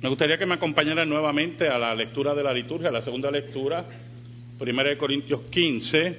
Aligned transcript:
Me 0.00 0.08
gustaría 0.08 0.38
que 0.38 0.46
me 0.46 0.54
acompañaran 0.54 1.08
nuevamente 1.08 1.68
a 1.68 1.76
la 1.76 1.92
lectura 1.92 2.32
de 2.32 2.44
la 2.44 2.52
liturgia, 2.52 2.88
a 2.88 2.92
la 2.92 3.02
segunda 3.02 3.32
lectura, 3.32 3.84
1 4.60 4.82
Corintios 4.96 5.40
15, 5.50 6.18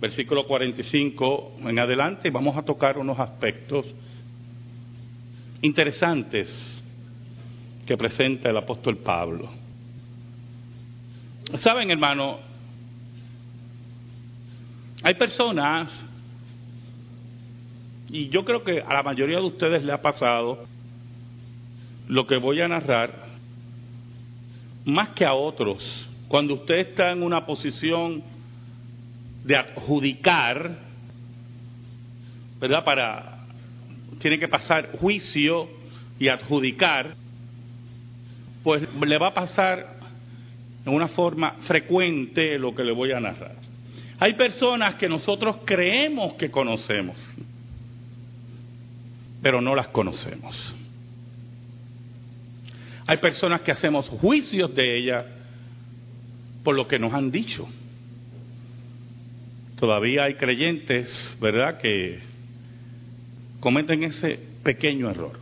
versículo 0.00 0.44
45 0.44 1.58
en 1.60 1.78
adelante, 1.78 2.26
y 2.26 2.30
vamos 2.32 2.56
a 2.56 2.62
tocar 2.62 2.98
unos 2.98 3.20
aspectos 3.20 3.86
interesantes 5.60 6.82
que 7.86 7.96
presenta 7.96 8.50
el 8.50 8.56
apóstol 8.56 8.96
Pablo. 8.98 9.48
Saben, 11.54 11.92
hermano, 11.92 12.38
hay 15.04 15.14
personas, 15.14 15.88
y 18.08 18.28
yo 18.28 18.44
creo 18.44 18.64
que 18.64 18.80
a 18.80 18.92
la 18.92 19.04
mayoría 19.04 19.38
de 19.38 19.46
ustedes 19.46 19.84
le 19.84 19.92
ha 19.92 20.02
pasado 20.02 20.72
lo 22.08 22.26
que 22.26 22.36
voy 22.36 22.60
a 22.60 22.68
narrar, 22.68 23.26
más 24.84 25.10
que 25.10 25.24
a 25.24 25.34
otros, 25.34 26.08
cuando 26.28 26.54
usted 26.54 26.76
está 26.76 27.12
en 27.12 27.22
una 27.22 27.44
posición 27.44 28.22
de 29.44 29.56
adjudicar, 29.56 30.78
¿verdad? 32.60 32.84
Para, 32.84 33.46
tiene 34.20 34.38
que 34.38 34.48
pasar 34.48 34.92
juicio 34.98 35.68
y 36.18 36.28
adjudicar, 36.28 37.16
pues 38.62 38.88
le 38.94 39.18
va 39.18 39.28
a 39.28 39.34
pasar 39.34 39.96
en 40.84 40.94
una 40.94 41.08
forma 41.08 41.56
frecuente 41.62 42.58
lo 42.58 42.74
que 42.74 42.84
le 42.84 42.92
voy 42.92 43.12
a 43.12 43.20
narrar. 43.20 43.56
Hay 44.18 44.34
personas 44.34 44.94
que 44.94 45.08
nosotros 45.08 45.58
creemos 45.64 46.34
que 46.34 46.50
conocemos, 46.50 47.16
pero 49.42 49.60
no 49.60 49.74
las 49.74 49.88
conocemos. 49.88 50.74
Hay 53.12 53.18
personas 53.18 53.60
que 53.60 53.70
hacemos 53.70 54.08
juicios 54.08 54.74
de 54.74 54.96
ellas 54.98 55.26
por 56.64 56.74
lo 56.74 56.88
que 56.88 56.98
nos 56.98 57.12
han 57.12 57.30
dicho. 57.30 57.68
Todavía 59.78 60.24
hay 60.24 60.36
creyentes, 60.36 61.36
¿verdad?, 61.38 61.76
que 61.78 62.20
cometen 63.60 64.04
ese 64.04 64.38
pequeño 64.62 65.10
error. 65.10 65.38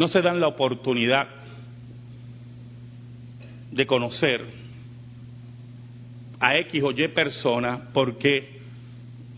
No 0.00 0.08
se 0.08 0.20
dan 0.20 0.40
la 0.40 0.48
oportunidad 0.48 1.28
de 3.70 3.86
conocer 3.86 4.44
a 6.40 6.56
X 6.56 6.82
o 6.82 6.90
Y 6.90 7.06
persona 7.06 7.90
porque 7.92 8.62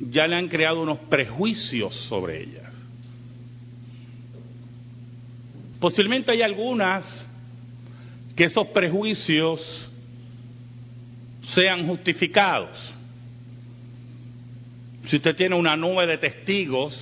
ya 0.00 0.26
le 0.26 0.36
han 0.36 0.48
creado 0.48 0.80
unos 0.80 1.00
prejuicios 1.00 1.94
sobre 1.94 2.44
ellas. 2.44 2.71
Posiblemente 5.82 6.30
hay 6.30 6.42
algunas 6.42 7.04
que 8.36 8.44
esos 8.44 8.68
prejuicios 8.68 9.90
sean 11.42 11.88
justificados. 11.88 12.70
Si 15.06 15.16
usted 15.16 15.34
tiene 15.34 15.56
una 15.56 15.76
nube 15.76 16.06
de 16.06 16.18
testigos 16.18 16.96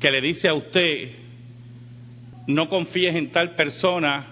que 0.00 0.10
le 0.10 0.20
dice 0.20 0.48
a 0.48 0.54
usted, 0.54 1.12
no 2.48 2.68
confíes 2.68 3.14
en 3.14 3.30
tal 3.30 3.54
persona 3.54 4.26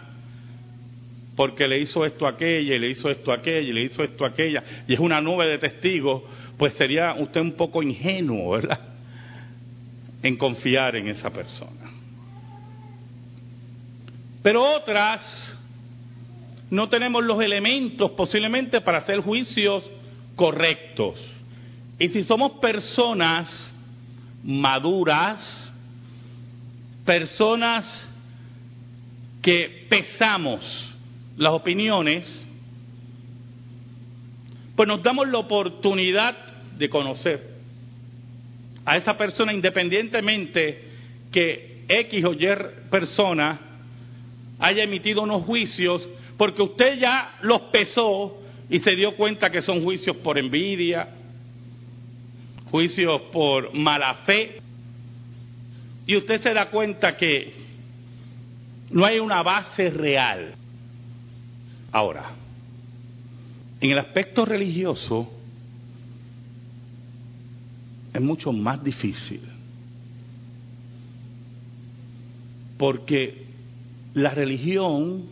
porque 1.37 1.69
le 1.69 1.79
hizo 1.79 2.05
esto 2.05 2.27
a 2.27 2.31
aquella, 2.31 2.75
y 2.75 2.79
le 2.81 2.91
hizo 2.91 3.09
esto 3.09 3.33
aquella, 3.33 3.69
y 3.69 3.73
le 3.73 3.85
hizo 3.85 4.03
esto 4.03 4.27
aquella, 4.27 4.65
y 4.89 4.95
es 4.95 4.99
una 4.99 5.21
nube 5.21 5.47
de 5.47 5.59
testigos, 5.59 6.25
pues 6.57 6.73
sería 6.73 7.15
usted 7.15 7.41
un 7.41 7.53
poco 7.53 7.85
ingenuo, 7.85 8.51
¿verdad? 8.51 8.81
En 10.25 10.37
confiar 10.37 10.97
en 10.97 11.07
esa 11.07 11.31
persona. 11.31 11.98
Pero 14.43 14.63
otras 14.63 15.21
no 16.71 16.89
tenemos 16.89 17.25
los 17.25 17.41
elementos 17.41 18.11
posiblemente 18.13 18.81
para 18.81 18.99
hacer 18.99 19.21
juicios 19.21 19.89
correctos. 20.37 21.19
Y 21.99 22.09
si 22.09 22.23
somos 22.25 22.53
personas 22.61 23.51
maduras, 24.45 25.73
personas 27.05 27.85
que 29.43 29.87
pesamos 29.89 30.95
las 31.37 31.53
opiniones, 31.53 32.27
pues 34.77 34.87
nos 34.87 35.03
damos 35.03 35.29
la 35.29 35.39
oportunidad 35.39 36.37
de 36.77 36.89
conocer 36.89 37.59
a 38.85 38.97
esa 38.97 39.17
persona 39.17 39.53
independientemente 39.53 40.85
que 41.33 41.85
X 41.89 42.25
o 42.25 42.33
Y 42.33 42.47
persona 42.91 43.68
haya 44.59 44.83
emitido 44.83 45.23
unos 45.23 45.45
juicios 45.45 46.09
porque 46.37 46.63
usted 46.63 46.99
ya 47.01 47.37
los 47.43 47.63
pesó 47.63 48.39
y 48.71 48.79
se 48.81 48.95
dio 48.95 49.17
cuenta 49.17 49.51
que 49.51 49.61
son 49.61 49.83
juicios 49.83 50.17
por 50.19 50.39
envidia, 50.39 51.09
juicios 52.71 53.23
por 53.33 53.75
mala 53.75 54.15
fe, 54.27 54.61
y 56.07 56.17
usted 56.17 56.41
se 56.41 56.55
da 56.55 56.71
cuenta 56.71 57.17
que 57.17 57.53
no 58.91 59.05
hay 59.05 59.19
una 59.19 59.43
base 59.43 59.91
real. 59.91 60.55
Ahora, 61.91 62.31
en 63.81 63.91
el 63.91 63.99
aspecto 63.99 64.45
religioso 64.45 65.31
es 68.15 68.21
mucho 68.21 68.53
más 68.53 68.83
difícil, 68.83 69.43
porque 72.79 73.48
la 74.23 74.31
religión 74.31 75.25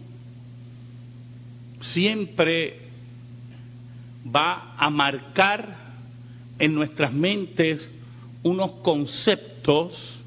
siempre 1.80 2.80
va 4.34 4.74
a 4.76 4.90
marcar 4.90 5.76
en 6.58 6.74
nuestras 6.74 7.12
mentes 7.12 7.88
unos 8.42 8.70
conceptos 8.82 10.20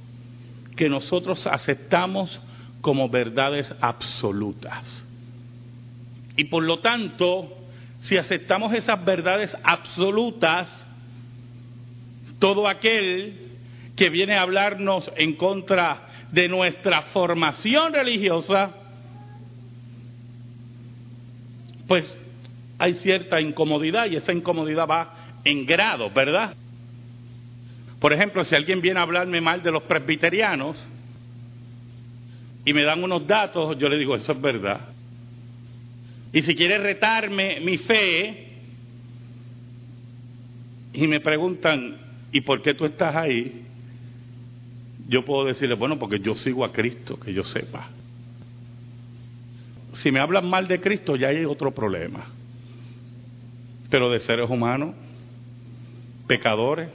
que 0.76 0.90
nosotros 0.90 1.46
aceptamos 1.48 2.40
como 2.82 3.10
verdades 3.10 3.74
absolutas. 3.82 5.06
Y 6.38 6.46
por 6.46 6.64
lo 6.64 6.80
tanto, 6.80 7.58
si 8.02 8.18
aceptamos 8.18 8.74
esas 8.74 9.04
verdades 9.04 9.56
absolutas, 9.64 10.68
todo 12.40 12.68
aquel 12.68 13.50
que 13.96 14.10
viene 14.10 14.36
a 14.36 14.42
hablarnos 14.42 15.12
en 15.18 15.36
contra 15.36 16.09
de 16.32 16.48
nuestra 16.48 17.04
formación 17.14 17.94
religiosa, 17.94 18.72
pues 21.88 22.18
hay 22.78 22.94
cierta 22.96 23.42
incomodidad 23.42 24.06
y 24.06 24.16
esa 24.16 24.32
incomodidad 24.32 24.88
va 24.88 25.16
en 25.44 25.66
grado, 25.66 26.12
¿verdad? 26.12 26.56
Por 28.00 28.14
ejemplo, 28.14 28.44
si 28.44 28.56
alguien 28.56 28.80
viene 28.80 29.00
a 29.00 29.04
hablarme 29.04 29.42
mal 29.42 29.62
de 29.62 29.72
los 29.72 29.84
presbiterianos 29.84 30.78
y 32.64 32.74
me 32.74 32.84
dan 32.84 33.04
unos 33.04 33.26
datos, 33.28 33.78
yo 33.78 33.90
le 33.90 33.98
digo, 33.98 34.16
eso 34.16 34.32
es 34.32 34.42
verdad. 34.42 34.82
Y 36.32 36.42
si 36.44 36.56
quiere 36.56 36.78
retarme 36.78 37.60
mi 37.60 37.78
fe 37.78 38.48
y 40.94 41.08
me 41.08 41.20
preguntan, 41.20 41.98
¿y 42.32 42.42
por 42.42 42.62
qué 42.62 42.74
tú 42.74 42.86
estás 42.86 43.16
ahí? 43.16 43.66
Yo 45.10 45.26
puedo 45.26 45.46
decirle, 45.46 45.74
bueno, 45.74 45.98
porque 45.98 46.20
yo 46.20 46.36
sigo 46.36 46.64
a 46.64 46.72
Cristo, 46.72 47.20
que 47.20 47.34
yo 47.34 47.44
sepa. 47.44 47.90
Si 50.04 50.12
me 50.12 50.20
hablan 50.20 50.48
mal 50.48 50.68
de 50.68 50.80
Cristo, 50.80 51.16
ya 51.16 51.30
hay 51.30 51.46
otro 51.46 51.72
problema. 51.72 52.28
Pero 53.90 54.12
de 54.12 54.20
seres 54.20 54.48
humanos, 54.48 54.94
pecadores. 56.28 56.90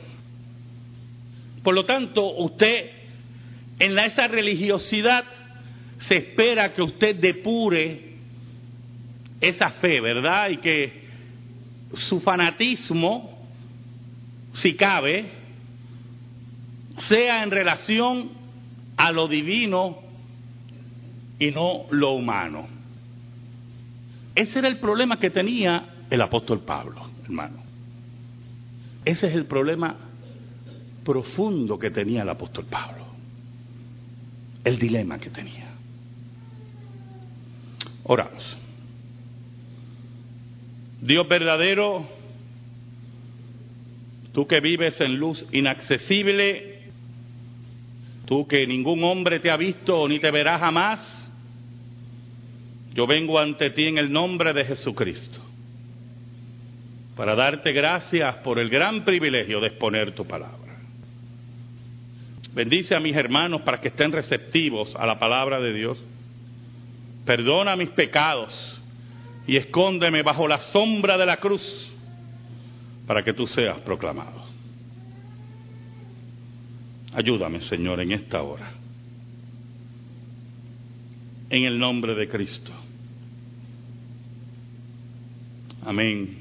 Por 1.65 1.75
lo 1.75 1.85
tanto, 1.87 2.25
usted, 2.37 2.89
en 3.81 3.99
esa 3.99 4.29
religiosidad, 4.29 5.25
se 5.99 6.17
espera 6.17 6.73
que 6.73 6.83
usted 6.83 7.17
depure 7.17 8.15
esa 9.41 9.71
fe, 9.71 10.01
¿verdad? 10.01 10.51
Y 10.51 10.59
que 10.59 11.05
su 11.95 12.21
fanatismo, 12.21 13.49
si 14.53 14.75
cabe, 14.75 15.44
sea 16.99 17.43
en 17.43 17.51
relación 17.51 18.31
a 18.97 19.13
lo 19.13 19.29
divino 19.29 19.99
y 21.39 21.51
no 21.51 21.87
lo 21.91 22.13
humano. 22.13 22.69
Ese 24.35 24.59
era 24.59 24.69
el 24.69 24.81
problema 24.81 25.19
que 25.19 25.31
tenía 25.31 26.07
el 26.11 26.21
apóstol 26.21 26.61
Pablo, 26.61 27.09
hermano. 27.25 27.63
Ese 29.05 29.29
es 29.29 29.35
el 29.35 29.47
problema 29.47 29.97
profundo 31.05 31.79
que 31.79 31.91
tenía 31.91 32.23
el 32.23 32.29
apóstol 32.29 32.67
Pablo. 32.67 33.05
El 34.65 34.79
dilema 34.79 35.19
que 35.19 35.31
tenía. 35.31 35.69
Oramos. 38.05 38.57
Dios 41.01 41.29
verdadero, 41.29 42.09
tú 44.33 44.47
que 44.47 44.61
vives 44.61 44.99
en 45.03 45.17
luz 45.17 45.45
inaccesible, 45.53 46.74
tú 48.27 48.47
que 48.47 48.67
ningún 48.67 49.03
hombre 49.05 49.41
te 49.41 49.51
ha 49.51 49.57
visto 49.57 50.09
ni 50.09 50.19
te 50.19 50.31
verá 50.31 50.59
jamás, 50.59 51.31
yo 52.95 53.07
vengo 53.07 53.39
ante 53.39 53.71
ti 53.71 53.87
en 53.87 53.99
el 53.99 54.13
nombre 54.13 54.53
de 54.53 54.65
Jesucristo 54.65 55.41
para 57.17 57.35
darte 57.35 57.73
gracias 57.73 58.37
por 58.37 58.59
el 58.59 58.69
gran 58.69 59.05
privilegio 59.05 59.61
de 59.61 59.69
exponer 59.69 60.15
tu 60.15 60.27
palabra. 60.27 60.59
Bendice 62.53 62.95
a 62.95 63.01
mis 63.01 63.17
hermanos 63.17 63.63
para 63.63 63.81
que 63.81 63.89
estén 63.89 64.13
receptivos 64.13 64.95
a 64.97 65.07
la 65.07 65.19
palabra 65.19 65.61
de 65.61 65.73
Dios. 65.73 66.03
Perdona 67.25 67.75
mis 67.77 67.91
pecados 67.91 68.81
y 69.47 69.57
escóndeme 69.57 70.23
bajo 70.23 70.47
la 70.47 70.59
sombra 70.59 71.19
de 71.19 71.27
la 71.27 71.39
cruz 71.39 71.93
para 73.07 73.23
que 73.23 73.33
tú 73.33 73.47
seas 73.47 73.79
proclamado. 73.81 74.54
Ayúdame, 77.15 77.61
Señor, 77.63 78.01
en 78.01 78.13
esta 78.13 78.43
hora. 78.43 78.73
En 81.49 81.65
el 81.65 81.79
nombre 81.79 82.15
de 82.15 82.29
Cristo. 82.29 82.73
Amén 85.85 86.39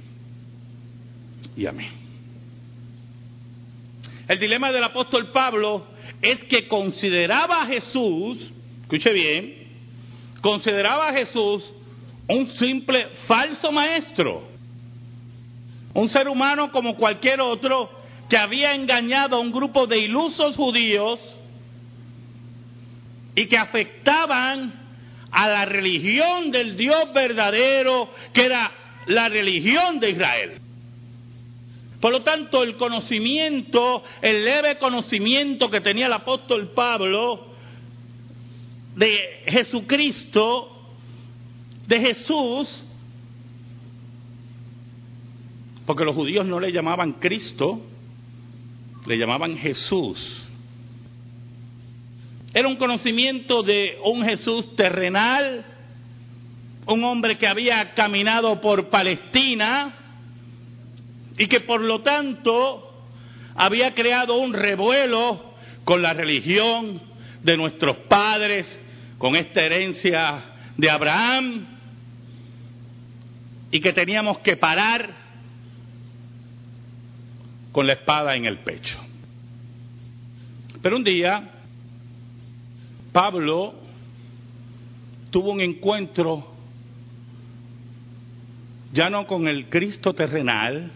y 1.56 1.66
amén. 1.68 1.92
El 4.28 4.40
dilema 4.40 4.72
del 4.72 4.84
apóstol 4.84 5.32
Pablo 5.32 5.86
es 6.22 6.40
que 6.46 6.68
consideraba 6.68 7.62
a 7.62 7.66
Jesús, 7.68 8.52
escuche 8.82 9.12
bien, 9.12 9.68
consideraba 10.42 11.10
a 11.10 11.14
Jesús 11.14 11.72
un 12.28 12.50
simple 12.52 13.08
falso 13.28 13.72
maestro, 13.72 14.48
un 15.94 16.08
ser 16.08 16.28
humano 16.28 16.72
como 16.72 16.96
cualquier 16.96 17.42
otro 17.42 18.03
que 18.30 18.38
había 18.38 18.74
engañado 18.74 19.38
a 19.38 19.40
un 19.40 19.52
grupo 19.52 19.88
de 19.88 20.00
ilusos 20.00 20.56
judíos 20.56 21.20
y 23.36 23.48
que 23.48 23.58
afectaban 23.58 24.74
a 25.32 25.48
la 25.48 25.66
religión 25.66 26.52
del 26.52 26.78
Dios 26.78 27.12
verdadero, 27.14 28.10
que 28.34 28.46
era 28.46 28.72
la 29.08 29.30
religión 29.30 30.00
de 30.00 30.12
Israel. 30.12 30.52
Por 32.00 32.12
lo 32.12 32.22
tanto, 32.22 32.64
el 32.64 32.76
conocimiento, 32.76 34.04
el 34.22 34.44
leve 34.44 34.78
conocimiento 34.78 35.70
que 35.70 35.82
tenía 35.82 36.08
el 36.08 36.14
apóstol 36.14 36.72
Pablo 36.74 37.48
de 38.96 39.44
Jesucristo, 39.48 40.70
de 41.88 42.00
Jesús, 42.00 42.84
porque 45.86 46.06
los 46.06 46.16
judíos 46.16 46.46
no 46.46 46.60
le 46.60 46.72
llamaban 46.72 47.14
Cristo, 47.14 47.82
le 49.06 49.18
llamaban 49.18 49.58
Jesús. 49.58 50.48
Era 52.54 52.68
un 52.68 52.76
conocimiento 52.76 53.64
de 53.64 53.98
un 54.04 54.24
Jesús 54.24 54.76
terrenal, 54.76 55.66
un 56.86 57.04
hombre 57.04 57.38
que 57.38 57.48
había 57.48 57.94
caminado 57.94 58.62
por 58.62 58.90
Palestina 58.90 59.96
y 61.38 61.48
que 61.48 61.62
por 61.62 61.82
lo 61.82 62.02
tanto 62.02 63.06
había 63.56 63.94
creado 63.94 64.38
un 64.38 64.54
revuelo 64.54 65.54
con 65.84 66.02
la 66.02 66.14
religión 66.14 67.02
de 67.42 67.58
nuestros 67.58 67.98
padres, 67.98 68.68
con 69.18 69.36
esta 69.36 69.62
herencia 69.62 70.44
de 70.78 70.90
Abraham, 70.90 71.66
y 73.72 73.80
que 73.80 73.94
teníamos 73.94 74.40
que 74.40 74.56
parar 74.56 75.23
con 77.74 77.86
la 77.86 77.94
espada 77.94 78.36
en 78.38 78.46
el 78.46 78.60
pecho. 78.60 78.98
Pero 80.82 80.96
un 80.96 81.04
día, 81.04 81.50
Pablo 83.12 83.74
tuvo 85.32 85.52
un 85.52 85.60
encuentro 85.60 86.54
ya 88.94 89.10
no 89.10 89.26
con 89.26 89.48
el 89.48 89.70
Cristo 89.70 90.14
terrenal, 90.14 90.92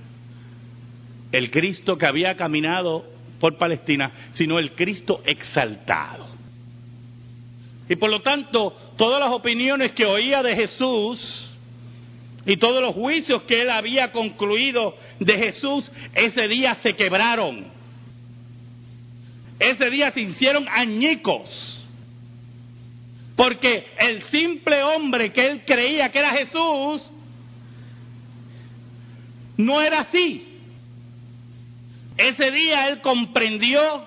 el 1.32 1.50
Cristo 1.50 1.98
que 1.98 2.06
había 2.06 2.38
caminado 2.38 3.06
por 3.40 3.58
Palestina, 3.58 4.12
sino 4.34 4.60
el 4.60 4.74
Cristo 4.74 5.22
exaltado. 5.26 6.28
Y 7.90 7.96
por 7.96 8.12
lo 8.12 8.22
tanto, 8.22 8.76
todas 8.98 9.20
las 9.20 9.32
opiniones 9.32 9.94
que 9.94 10.06
oía 10.06 10.44
de 10.44 10.56
Jesús 10.56 11.50
y 12.46 12.58
todos 12.58 12.82
los 12.82 12.94
juicios 12.94 13.42
que 13.44 13.62
él 13.62 13.70
había 13.70 14.12
concluido 14.12 14.96
de 15.20 15.38
Jesús, 15.38 15.90
ese 16.14 16.48
día 16.48 16.76
se 16.82 16.96
quebraron. 16.96 17.68
Ese 19.60 19.90
día 19.90 20.12
se 20.12 20.22
hicieron 20.22 20.68
añicos. 20.70 21.74
Porque 23.36 23.88
el 24.00 24.24
simple 24.30 24.84
hombre 24.84 25.32
que 25.32 25.46
él 25.46 25.64
creía 25.66 26.12
que 26.12 26.20
era 26.20 26.32
Jesús, 26.32 27.04
no 29.58 29.82
era 29.82 30.02
así. 30.02 30.48
Ese 32.18 32.52
día 32.52 32.90
él 32.90 33.02
comprendió 33.02 34.06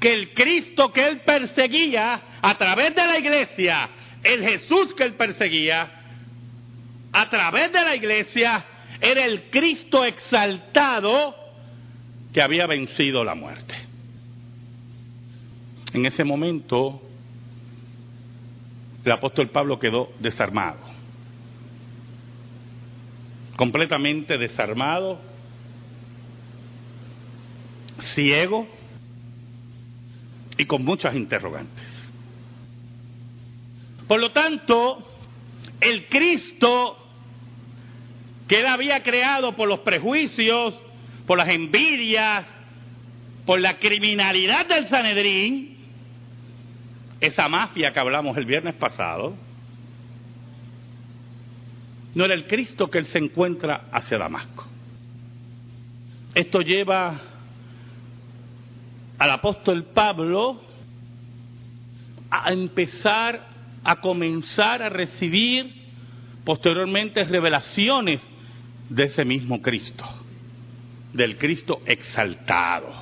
que 0.00 0.12
el 0.12 0.34
Cristo 0.34 0.92
que 0.92 1.06
él 1.06 1.20
perseguía 1.20 2.22
a 2.40 2.54
través 2.56 2.94
de 2.94 3.06
la 3.06 3.18
iglesia, 3.18 3.88
el 4.22 4.42
Jesús 4.42 4.94
que 4.94 5.04
él 5.04 5.14
perseguía 5.14 5.90
a 7.12 7.30
través 7.30 7.72
de 7.72 7.84
la 7.84 7.94
iglesia, 7.94 8.64
era 9.00 9.24
el 9.24 9.50
Cristo 9.50 10.04
exaltado 10.04 11.34
que 12.32 12.42
había 12.42 12.66
vencido 12.66 13.24
la 13.24 13.34
muerte. 13.34 13.74
En 15.92 16.06
ese 16.06 16.24
momento, 16.24 17.00
el 19.04 19.12
apóstol 19.12 19.50
Pablo 19.50 19.78
quedó 19.78 20.10
desarmado 20.18 20.94
completamente 23.56 24.36
desarmado, 24.36 25.18
ciego 28.14 28.66
y 30.58 30.64
con 30.66 30.84
muchas 30.84 31.14
interrogantes. 31.14 31.84
Por 34.06 34.20
lo 34.20 34.32
tanto, 34.32 34.98
el 35.80 36.08
Cristo 36.08 37.03
que 38.48 38.60
él 38.60 38.66
había 38.66 39.02
creado 39.02 39.56
por 39.56 39.68
los 39.68 39.80
prejuicios, 39.80 40.78
por 41.26 41.38
las 41.38 41.48
envidias, 41.48 42.46
por 43.46 43.60
la 43.60 43.78
criminalidad 43.78 44.66
del 44.66 44.88
Sanedrín, 44.88 45.76
esa 47.20 47.48
mafia 47.48 47.92
que 47.92 48.00
hablamos 48.00 48.36
el 48.36 48.44
viernes 48.44 48.74
pasado, 48.74 49.34
no 52.14 52.24
era 52.24 52.34
el 52.34 52.46
Cristo 52.46 52.90
que 52.90 52.98
él 52.98 53.06
se 53.06 53.18
encuentra 53.18 53.88
hacia 53.90 54.18
Damasco. 54.18 54.66
Esto 56.34 56.60
lleva 56.60 57.20
al 59.18 59.30
apóstol 59.30 59.84
Pablo 59.84 60.60
a 62.30 62.52
empezar 62.52 63.48
a 63.84 64.00
comenzar 64.00 64.82
a 64.82 64.88
recibir 64.88 65.82
posteriormente 66.44 67.24
revelaciones 67.24 68.20
de 68.94 69.04
ese 69.04 69.24
mismo 69.24 69.60
Cristo, 69.60 70.04
del 71.12 71.36
Cristo 71.36 71.82
exaltado, 71.84 72.92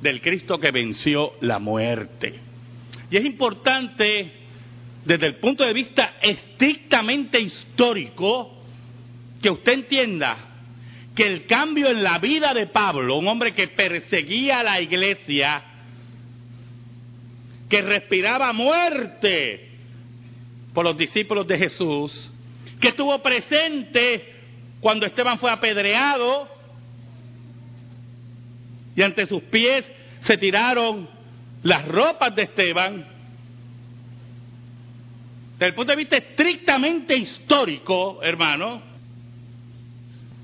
del 0.00 0.20
Cristo 0.20 0.58
que 0.58 0.72
venció 0.72 1.34
la 1.40 1.60
muerte. 1.60 2.34
Y 3.08 3.16
es 3.16 3.24
importante 3.24 4.32
desde 5.04 5.26
el 5.26 5.36
punto 5.36 5.64
de 5.64 5.72
vista 5.72 6.14
estrictamente 6.20 7.38
histórico, 7.38 8.50
que 9.40 9.50
usted 9.50 9.74
entienda 9.74 10.36
que 11.14 11.26
el 11.26 11.46
cambio 11.46 11.88
en 11.88 12.02
la 12.02 12.18
vida 12.18 12.52
de 12.52 12.66
Pablo, 12.66 13.16
un 13.16 13.28
hombre 13.28 13.54
que 13.54 13.68
perseguía 13.68 14.60
a 14.60 14.64
la 14.64 14.80
iglesia, 14.80 15.62
que 17.68 17.80
respiraba 17.80 18.52
muerte 18.52 19.68
por 20.72 20.84
los 20.84 20.96
discípulos 20.96 21.46
de 21.46 21.58
Jesús, 21.58 22.32
que 22.80 22.88
estuvo 22.88 23.18
presente 23.22 24.32
cuando 24.80 25.06
Esteban 25.06 25.38
fue 25.38 25.50
apedreado 25.50 26.48
y 28.96 29.02
ante 29.02 29.26
sus 29.26 29.42
pies 29.44 29.90
se 30.20 30.36
tiraron 30.36 31.08
las 31.62 31.86
ropas 31.88 32.34
de 32.34 32.42
Esteban, 32.42 33.06
desde 35.52 35.66
el 35.66 35.74
punto 35.74 35.92
de 35.92 35.96
vista 35.96 36.16
estrictamente 36.16 37.16
histórico, 37.16 38.22
hermano, 38.22 38.82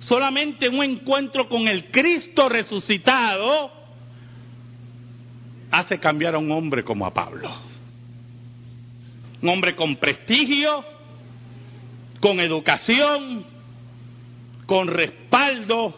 solamente 0.01 0.69
un 0.69 0.83
encuentro 0.83 1.49
con 1.49 1.69
el 1.69 1.91
Cristo 1.91 2.49
resucitado 2.49 3.71
hace 5.71 5.99
cambiar 5.99 6.35
a 6.35 6.39
un 6.39 6.51
hombre 6.51 6.83
como 6.85 7.07
a 7.07 7.13
Pablo. 7.13 7.51
Un 9.43 9.49
hombre 9.49 9.75
con 9.77 9.97
prestigio, 9.97 10.85
con 12.21 12.39
educación, 12.41 13.45
con 14.67 14.89
respaldo 14.89 15.95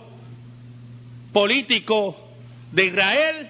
político 1.33 2.17
de 2.71 2.87
Israel 2.87 3.49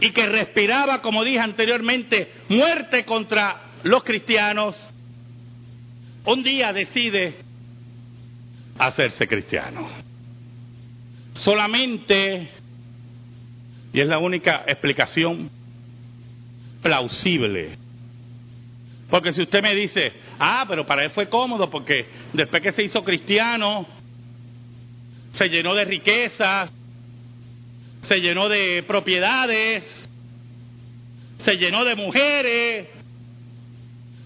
y 0.00 0.10
que 0.10 0.26
respiraba, 0.26 1.00
como 1.00 1.24
dije 1.24 1.38
anteriormente, 1.38 2.32
muerte 2.48 3.04
contra 3.04 3.62
los 3.82 4.04
cristianos, 4.04 4.76
un 6.24 6.42
día 6.42 6.72
decide 6.72 7.36
hacerse 8.78 9.26
cristiano. 9.26 9.88
Solamente, 11.36 12.50
y 13.92 14.00
es 14.00 14.06
la 14.06 14.18
única 14.18 14.64
explicación 14.66 15.50
plausible, 16.82 17.78
porque 19.10 19.32
si 19.32 19.42
usted 19.42 19.62
me 19.62 19.74
dice, 19.74 20.12
ah, 20.38 20.64
pero 20.68 20.84
para 20.84 21.04
él 21.04 21.10
fue 21.10 21.28
cómodo 21.28 21.70
porque 21.70 22.06
después 22.32 22.62
que 22.62 22.72
se 22.72 22.82
hizo 22.82 23.04
cristiano, 23.04 23.86
se 25.34 25.48
llenó 25.48 25.74
de 25.74 25.84
riquezas, 25.84 26.70
se 28.02 28.20
llenó 28.20 28.48
de 28.48 28.82
propiedades, 28.82 30.08
se 31.44 31.56
llenó 31.56 31.84
de 31.84 31.94
mujeres, 31.94 32.88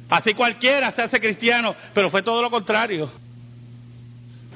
así 0.09 0.33
cualquiera 0.35 0.93
se 0.93 1.03
hace 1.03 1.21
cristiano, 1.21 1.75
pero 1.93 2.11
fue 2.11 2.23
todo 2.23 2.41
lo 2.41 2.51
contrario. 2.51 3.13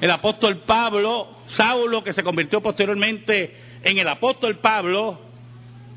El 0.01 0.09
apóstol 0.11 0.63
Pablo, 0.65 1.37
Saulo, 1.47 2.03
que 2.03 2.13
se 2.13 2.23
convirtió 2.23 2.61
posteriormente 2.61 3.55
en 3.83 3.97
el 3.99 4.07
apóstol 4.07 4.57
Pablo, 4.57 5.19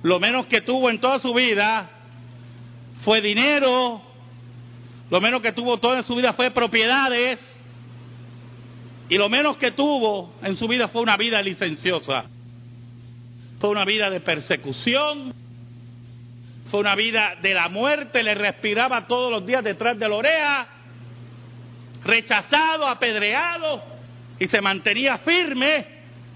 lo 0.03 0.21
menos 0.21 0.47
que 0.47 0.61
tuvo 0.61 0.91
en 0.91 1.01
toda 1.01 1.19
su 1.19 1.33
vida 1.33 1.91
fue 3.05 3.21
dinero, 3.21 4.03
lo 5.11 5.21
menos 5.21 5.41
que 5.41 5.53
tuvo 5.53 5.79
toda 5.79 6.03
su 6.03 6.15
vida 6.15 6.33
fue 6.33 6.51
propiedades, 6.51 7.41
y 9.09 9.17
lo 9.17 9.29
menos 9.29 9.57
que 9.57 9.71
tuvo 9.73 10.35
en 10.43 10.57
su 10.57 10.69
vida 10.69 10.89
fue 10.89 11.01
una 11.03 11.17
vida 11.17 11.41
licenciosa. 11.41 12.25
Fue 13.59 13.71
una 13.71 13.85
vida 13.85 14.11
de 14.11 14.21
persecución, 14.21 15.33
fue 16.71 16.81
una 16.81 16.95
vida 16.95 17.37
de 17.41 17.55
la 17.55 17.69
muerte, 17.69 18.23
le 18.23 18.35
respiraba 18.35 19.07
todos 19.07 19.31
los 19.31 19.47
días 19.47 19.65
detrás 19.65 19.99
de 19.99 20.09
la 20.09 20.15
oreja, 20.15 20.69
rechazado, 22.05 22.87
apedreado, 22.87 23.83
y 24.39 24.47
se 24.47 24.61
mantenía 24.61 25.19
firme 25.19 25.87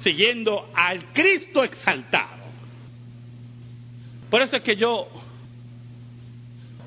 siguiendo 0.01 0.71
al 0.75 1.13
Cristo 1.13 1.63
exaltado. 1.63 2.43
Por 4.31 4.41
eso 4.43 4.57
es 4.57 4.63
que 4.63 4.77
yo 4.77 5.09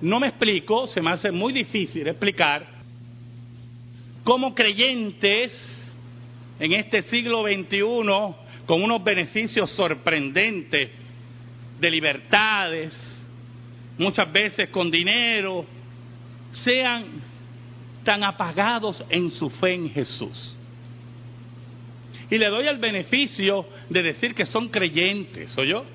no 0.02 0.20
me 0.20 0.28
explico, 0.28 0.88
se 0.88 1.02
me 1.02 1.12
hace 1.12 1.32
muy 1.32 1.54
difícil 1.54 2.08
explicar 2.08 2.66
cómo 4.24 4.54
creyentes 4.54 5.52
en 6.60 6.74
este 6.74 7.04
siglo 7.04 7.44
XXI 7.44 8.66
con 8.66 8.82
unos 8.82 9.04
beneficios 9.04 9.72
sorprendentes 9.72 10.90
de 11.80 11.90
libertades, 11.90 12.94
muchas 13.98 14.32
veces 14.32 14.70
con 14.70 14.90
dinero, 14.90 15.66
sean 16.64 17.06
tan 18.04 18.24
apagados 18.24 19.04
en 19.10 19.32
su 19.32 19.50
fe 19.50 19.74
en 19.74 19.90
Jesús. 19.90 20.56
Y 22.30 22.38
le 22.38 22.48
doy 22.48 22.68
el 22.68 22.78
beneficio 22.78 23.66
de 23.90 24.02
decir 24.02 24.34
que 24.34 24.46
son 24.46 24.70
creyentes, 24.70 25.52
¿soy 25.52 25.70
yo? 25.70 25.86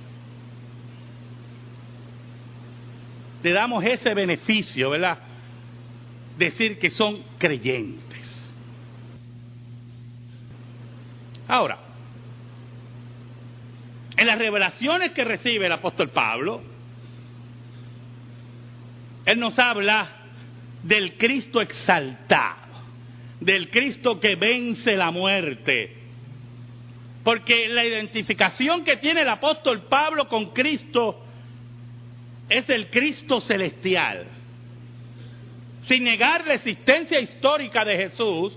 Le 3.42 3.52
damos 3.52 3.84
ese 3.84 4.14
beneficio, 4.14 4.90
¿verdad? 4.90 5.18
Decir 6.36 6.78
que 6.78 6.90
son 6.90 7.22
creyentes. 7.38 8.10
Ahora, 11.48 11.78
en 14.16 14.26
las 14.26 14.38
revelaciones 14.38 15.12
que 15.12 15.24
recibe 15.24 15.66
el 15.66 15.72
apóstol 15.72 16.10
Pablo, 16.10 16.60
él 19.24 19.40
nos 19.40 19.58
habla 19.58 20.08
del 20.82 21.16
Cristo 21.16 21.60
exaltado, 21.60 22.68
del 23.40 23.70
Cristo 23.70 24.20
que 24.20 24.36
vence 24.36 24.94
la 24.96 25.10
muerte. 25.10 25.96
Porque 27.24 27.68
la 27.68 27.84
identificación 27.84 28.84
que 28.84 28.96
tiene 28.96 29.22
el 29.22 29.28
apóstol 29.28 29.82
Pablo 29.88 30.28
con 30.28 30.52
Cristo 30.52 31.24
es 32.50 32.68
el 32.68 32.90
Cristo 32.90 33.40
celestial. 33.40 34.26
Sin 35.86 36.04
negar 36.04 36.46
la 36.46 36.54
existencia 36.54 37.20
histórica 37.20 37.84
de 37.84 37.96
Jesús, 37.96 38.56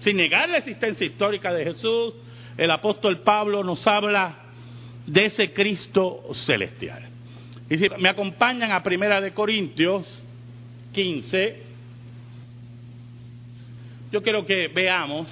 sin 0.00 0.16
negar 0.16 0.48
la 0.48 0.58
existencia 0.58 1.06
histórica 1.06 1.52
de 1.52 1.64
Jesús, 1.64 2.14
el 2.58 2.70
apóstol 2.70 3.20
Pablo 3.20 3.62
nos 3.64 3.86
habla 3.86 4.36
de 5.06 5.26
ese 5.26 5.52
Cristo 5.52 6.28
celestial. 6.44 7.08
Y 7.70 7.78
si 7.78 7.88
me 7.98 8.08
acompañan 8.08 8.72
a 8.72 8.82
Primera 8.82 9.20
de 9.20 9.32
Corintios 9.32 10.06
15, 10.92 11.62
yo 14.10 14.22
quiero 14.22 14.44
que 14.44 14.68
veamos 14.68 15.28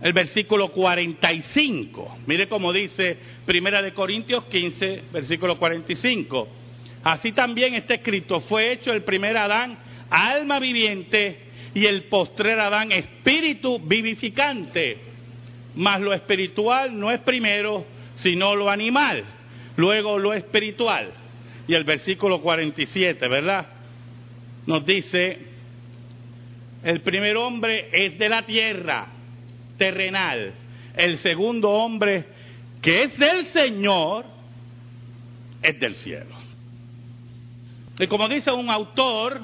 el 0.00 0.12
versículo 0.12 0.68
45. 0.68 2.18
Mire 2.26 2.48
cómo 2.48 2.72
dice 2.72 3.16
Primera 3.44 3.82
de 3.82 3.92
Corintios 3.92 4.44
15, 4.44 5.04
versículo 5.12 5.58
45. 5.58 6.48
Así 7.04 7.32
también 7.32 7.74
está 7.74 7.94
escrito, 7.94 8.40
fue 8.40 8.72
hecho 8.72 8.92
el 8.92 9.02
primer 9.02 9.36
Adán, 9.36 9.78
alma 10.10 10.58
viviente, 10.58 11.46
y 11.76 11.84
el 11.86 12.04
postrer 12.04 12.58
Adán 12.58 12.90
espíritu 12.90 13.78
vivificante. 13.78 14.96
Mas 15.74 16.00
lo 16.00 16.14
espiritual 16.14 16.98
no 16.98 17.10
es 17.10 17.20
primero, 17.20 17.84
sino 18.16 18.56
lo 18.56 18.70
animal, 18.70 19.24
luego 19.76 20.18
lo 20.18 20.32
espiritual. 20.32 21.12
Y 21.68 21.74
el 21.74 21.84
versículo 21.84 22.40
47, 22.40 23.28
¿verdad? 23.28 23.66
Nos 24.66 24.86
dice, 24.86 25.38
el 26.82 27.02
primer 27.02 27.36
hombre 27.36 27.88
es 27.92 28.18
de 28.18 28.28
la 28.30 28.46
tierra, 28.46 29.06
terrenal. 29.76 30.54
El 30.96 31.18
segundo 31.18 31.70
hombre, 31.70 32.24
que 32.80 33.04
es 33.04 33.18
del 33.18 33.46
Señor, 33.46 34.24
es 35.62 35.78
del 35.78 35.94
cielo. 35.96 36.34
Y 37.98 38.06
como 38.06 38.28
dice 38.28 38.50
un 38.50 38.70
autor, 38.70 39.40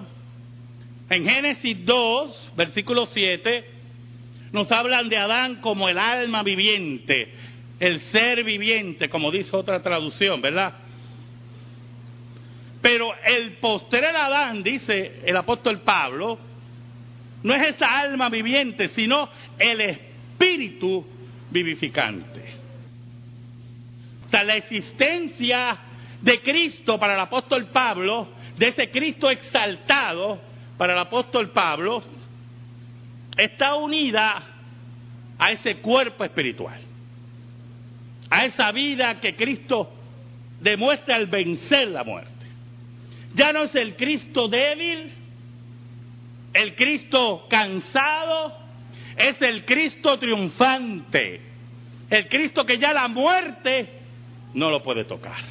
en 1.08 1.24
Génesis 1.28 1.84
2, 1.84 2.52
versículo 2.56 3.06
7, 3.06 3.64
nos 4.52 4.70
hablan 4.70 5.08
de 5.08 5.16
Adán 5.16 5.56
como 5.56 5.88
el 5.88 5.98
alma 5.98 6.42
viviente, 6.42 7.32
el 7.80 8.00
ser 8.02 8.44
viviente, 8.44 9.08
como 9.08 9.30
dice 9.30 9.56
otra 9.56 9.82
traducción, 9.82 10.40
¿verdad? 10.42 10.74
Pero 12.82 13.12
el 13.24 13.54
postrer 13.54 14.16
Adán, 14.16 14.62
dice 14.62 15.20
el 15.24 15.36
apóstol 15.36 15.80
Pablo, 15.80 16.38
no 17.42 17.54
es 17.54 17.68
esa 17.68 17.98
alma 17.98 18.28
viviente, 18.28 18.88
sino 18.88 19.28
el 19.58 19.80
espíritu 19.80 20.11
vivificante. 21.50 22.42
O 24.26 24.30
sea, 24.30 24.44
la 24.44 24.56
existencia 24.56 25.78
de 26.20 26.40
Cristo 26.40 26.98
para 26.98 27.14
el 27.14 27.20
apóstol 27.20 27.66
Pablo, 27.66 28.28
de 28.56 28.68
ese 28.68 28.90
Cristo 28.90 29.30
exaltado, 29.30 30.40
para 30.78 30.94
el 30.94 30.98
apóstol 30.98 31.50
Pablo 31.50 32.02
está 33.36 33.74
unida 33.74 34.42
a 35.38 35.52
ese 35.52 35.76
cuerpo 35.76 36.24
espiritual, 36.24 36.80
a 38.30 38.44
esa 38.44 38.72
vida 38.72 39.20
que 39.20 39.34
Cristo 39.34 39.92
demuestra 40.60 41.16
al 41.16 41.26
vencer 41.26 41.88
la 41.88 42.04
muerte. 42.04 42.30
Ya 43.34 43.52
no 43.52 43.64
es 43.64 43.74
el 43.74 43.96
Cristo 43.96 44.48
débil, 44.48 45.10
el 46.52 46.74
Cristo 46.74 47.46
cansado, 47.48 48.61
es 49.16 49.40
el 49.42 49.64
Cristo 49.64 50.18
triunfante, 50.18 51.40
el 52.10 52.28
Cristo 52.28 52.64
que 52.64 52.78
ya 52.78 52.92
la 52.92 53.08
muerte 53.08 53.88
no 54.54 54.70
lo 54.70 54.82
puede 54.82 55.04
tocar, 55.04 55.42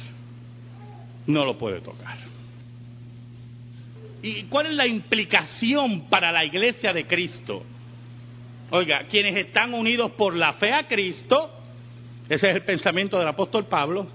no 1.26 1.44
lo 1.44 1.58
puede 1.58 1.80
tocar. 1.80 2.18
¿Y 4.22 4.44
cuál 4.44 4.66
es 4.66 4.72
la 4.74 4.86
implicación 4.86 6.02
para 6.08 6.30
la 6.30 6.44
iglesia 6.44 6.92
de 6.92 7.06
Cristo? 7.06 7.64
Oiga, 8.70 9.04
quienes 9.10 9.36
están 9.36 9.74
unidos 9.74 10.12
por 10.12 10.34
la 10.34 10.54
fe 10.54 10.72
a 10.72 10.86
Cristo, 10.86 11.50
ese 12.28 12.48
es 12.48 12.56
el 12.56 12.64
pensamiento 12.64 13.18
del 13.18 13.28
apóstol 13.28 13.66
Pablo, 13.66 14.06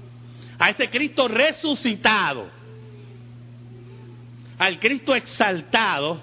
a 0.58 0.70
ese 0.70 0.90
Cristo 0.90 1.28
resucitado, 1.28 2.50
al 4.58 4.80
Cristo 4.80 5.14
exaltado, 5.14 6.22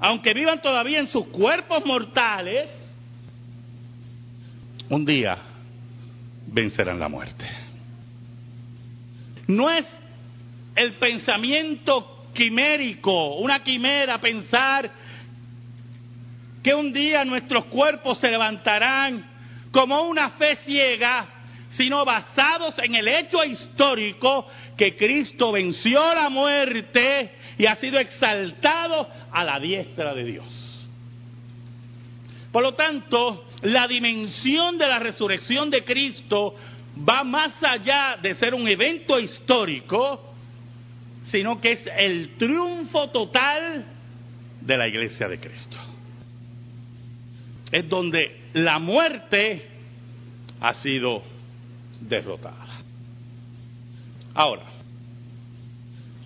aunque 0.00 0.34
vivan 0.34 0.60
todavía 0.60 1.00
en 1.00 1.08
sus 1.08 1.26
cuerpos 1.28 1.84
mortales, 1.84 2.70
un 4.88 5.04
día 5.04 5.38
vencerán 6.46 6.98
la 6.98 7.08
muerte. 7.08 7.44
No 9.48 9.70
es 9.70 9.86
el 10.76 10.94
pensamiento 10.94 12.26
quimérico, 12.32 13.36
una 13.36 13.62
quimera 13.62 14.18
pensar 14.18 14.90
que 16.62 16.74
un 16.74 16.92
día 16.92 17.24
nuestros 17.24 17.64
cuerpos 17.66 18.18
se 18.18 18.28
levantarán 18.28 19.24
como 19.72 20.02
una 20.02 20.30
fe 20.30 20.56
ciega, 20.64 21.26
sino 21.70 22.04
basados 22.04 22.78
en 22.78 22.94
el 22.94 23.08
hecho 23.08 23.44
histórico 23.44 24.46
que 24.76 24.96
Cristo 24.96 25.52
venció 25.52 26.14
la 26.14 26.28
muerte 26.28 27.32
y 27.58 27.66
ha 27.66 27.74
sido 27.76 27.98
exaltado 27.98 29.08
a 29.32 29.44
la 29.44 29.58
diestra 29.58 30.14
de 30.14 30.24
Dios. 30.24 30.88
Por 32.52 32.62
lo 32.62 32.74
tanto, 32.74 33.44
la 33.62 33.86
dimensión 33.88 34.78
de 34.78 34.86
la 34.86 34.98
resurrección 34.98 35.68
de 35.68 35.84
Cristo 35.84 36.54
va 37.08 37.24
más 37.24 37.62
allá 37.62 38.16
de 38.22 38.34
ser 38.34 38.54
un 38.54 38.66
evento 38.66 39.18
histórico, 39.18 40.32
sino 41.24 41.60
que 41.60 41.72
es 41.72 41.84
el 41.96 42.36
triunfo 42.38 43.10
total 43.10 43.84
de 44.60 44.76
la 44.76 44.88
iglesia 44.88 45.28
de 45.28 45.38
Cristo. 45.38 45.76
Es 47.70 47.86
donde 47.88 48.40
la 48.54 48.78
muerte 48.78 49.68
ha 50.60 50.74
sido 50.74 51.22
derrotada. 52.00 52.66
Ahora, 54.34 54.77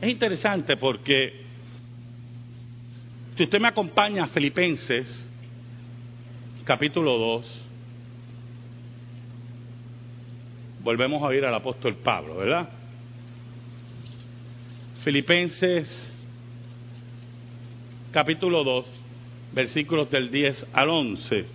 es 0.03 0.09
interesante 0.09 0.77
porque 0.77 1.33
si 3.37 3.45
usted 3.45 3.61
me 3.61 3.69
acompaña 3.69 4.25
a 4.25 4.27
Filipenses, 4.27 5.31
capítulo 6.65 7.17
2, 7.17 7.65
volvemos 10.83 11.23
a 11.23 11.27
oír 11.27 11.45
al 11.45 11.55
apóstol 11.55 11.95
Pablo, 11.99 12.37
¿verdad? 12.37 12.69
Filipenses 15.05 16.13
capítulo 18.11 18.65
2, 18.65 18.87
versículos 19.53 20.11
del 20.11 20.33
10 20.33 20.67
al 20.73 20.91
11. 20.91 21.47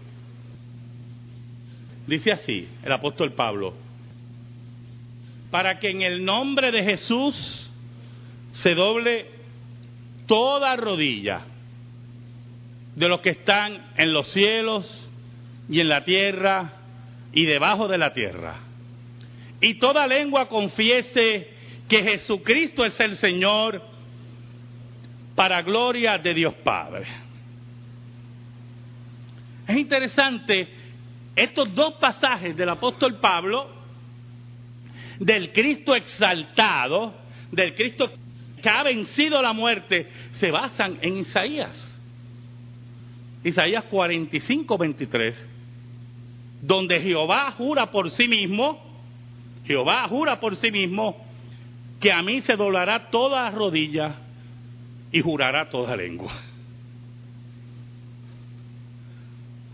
Dice 2.07 2.31
así 2.31 2.69
el 2.81 2.93
apóstol 2.93 3.33
Pablo, 3.33 3.73
para 5.51 5.79
que 5.79 5.89
en 5.89 6.01
el 6.01 6.23
nombre 6.23 6.71
de 6.71 6.81
Jesús 6.83 7.66
se 8.61 8.73
doble 8.73 9.25
toda 10.25 10.75
rodilla 10.75 11.41
de 12.95 13.07
los 13.07 13.21
que 13.21 13.29
están 13.31 13.91
en 13.95 14.13
los 14.13 14.27
cielos 14.31 15.07
y 15.69 15.79
en 15.79 15.89
la 15.89 16.03
tierra 16.03 16.73
y 17.31 17.45
debajo 17.45 17.87
de 17.87 17.97
la 17.97 18.13
tierra. 18.13 18.55
Y 19.61 19.75
toda 19.75 20.07
lengua 20.07 20.49
confiese 20.49 21.49
que 21.87 22.03
Jesucristo 22.03 22.83
es 22.85 22.99
el 22.99 23.15
Señor 23.17 23.81
para 25.35 25.61
gloria 25.61 26.17
de 26.17 26.33
Dios 26.33 26.53
Padre. 26.63 27.05
Es 29.67 29.77
interesante 29.77 30.67
estos 31.35 31.73
dos 31.75 31.93
pasajes 31.95 32.57
del 32.57 32.69
apóstol 32.69 33.19
Pablo, 33.19 33.69
del 35.19 35.51
Cristo 35.51 35.93
exaltado, 35.93 37.13
del 37.51 37.75
Cristo 37.75 38.11
que 38.61 38.69
ha 38.69 38.83
vencido 38.83 39.41
la 39.41 39.53
muerte, 39.53 40.07
se 40.33 40.51
basan 40.51 40.97
en 41.01 41.17
Isaías. 41.19 42.01
Isaías 43.43 43.85
45, 43.85 44.77
23, 44.77 45.47
donde 46.61 46.99
Jehová 46.99 47.51
jura 47.51 47.91
por 47.91 48.09
sí 48.11 48.27
mismo, 48.27 48.83
Jehová 49.65 50.07
jura 50.07 50.39
por 50.39 50.55
sí 50.55 50.71
mismo, 50.71 51.25
que 51.99 52.11
a 52.11 52.21
mí 52.21 52.41
se 52.41 52.55
doblará 52.55 53.09
toda 53.09 53.49
rodilla 53.51 54.15
y 55.11 55.21
jurará 55.21 55.69
toda 55.69 55.95
lengua. 55.95 56.33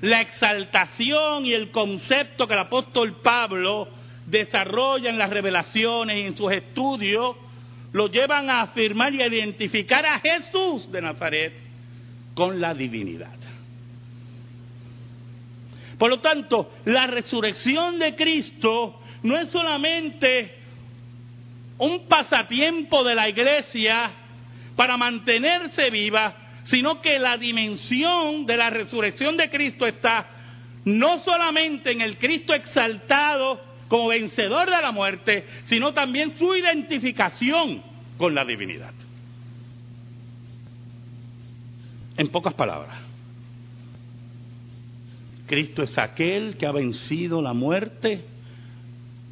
La 0.01 0.19
exaltación 0.19 1.45
y 1.45 1.53
el 1.53 1.71
concepto 1.71 2.45
que 2.45 2.53
el 2.53 2.59
apóstol 2.59 3.21
Pablo 3.23 3.87
desarrolla 4.25 5.09
en 5.09 5.17
las 5.17 5.29
revelaciones 5.29 6.17
y 6.17 6.21
en 6.21 6.35
sus 6.35 6.51
estudios 6.51 7.37
lo 7.93 8.07
llevan 8.07 8.49
a 8.49 8.61
afirmar 8.61 9.13
y 9.13 9.21
a 9.21 9.27
identificar 9.27 10.05
a 10.05 10.19
Jesús 10.19 10.91
de 10.91 11.01
Nazaret 11.01 11.53
con 12.33 12.59
la 12.59 12.73
divinidad. 12.73 13.37
Por 15.97 16.09
lo 16.09 16.19
tanto, 16.19 16.71
la 16.85 17.07
resurrección 17.07 17.99
de 17.99 18.15
Cristo 18.15 18.99
no 19.21 19.37
es 19.37 19.49
solamente 19.49 20.55
un 21.77 22.07
pasatiempo 22.07 23.03
de 23.03 23.15
la 23.15 23.29
iglesia 23.29 24.11
para 24.75 24.97
mantenerse 24.97 25.89
viva, 25.91 26.35
sino 26.65 26.99
que 26.99 27.19
la 27.19 27.37
dimensión 27.37 28.45
de 28.45 28.57
la 28.57 28.69
resurrección 28.69 29.37
de 29.37 29.49
Cristo 29.49 29.85
está 29.85 30.27
no 30.85 31.19
solamente 31.19 31.91
en 31.91 32.01
el 32.01 32.17
Cristo 32.17 32.53
exaltado 32.53 33.61
como 33.93 34.07
vencedor 34.07 34.71
de 34.71 34.81
la 34.81 34.91
muerte, 34.91 35.45
sino 35.65 35.93
también 35.93 36.35
su 36.39 36.55
identificación 36.55 37.83
con 38.17 38.33
la 38.33 38.43
divinidad. 38.43 38.91
En 42.17 42.27
pocas 42.29 42.55
palabras, 42.55 42.97
Cristo 45.45 45.83
es 45.83 45.95
aquel 45.95 46.57
que 46.57 46.65
ha 46.65 46.71
vencido 46.71 47.39
la 47.39 47.53
muerte 47.53 48.25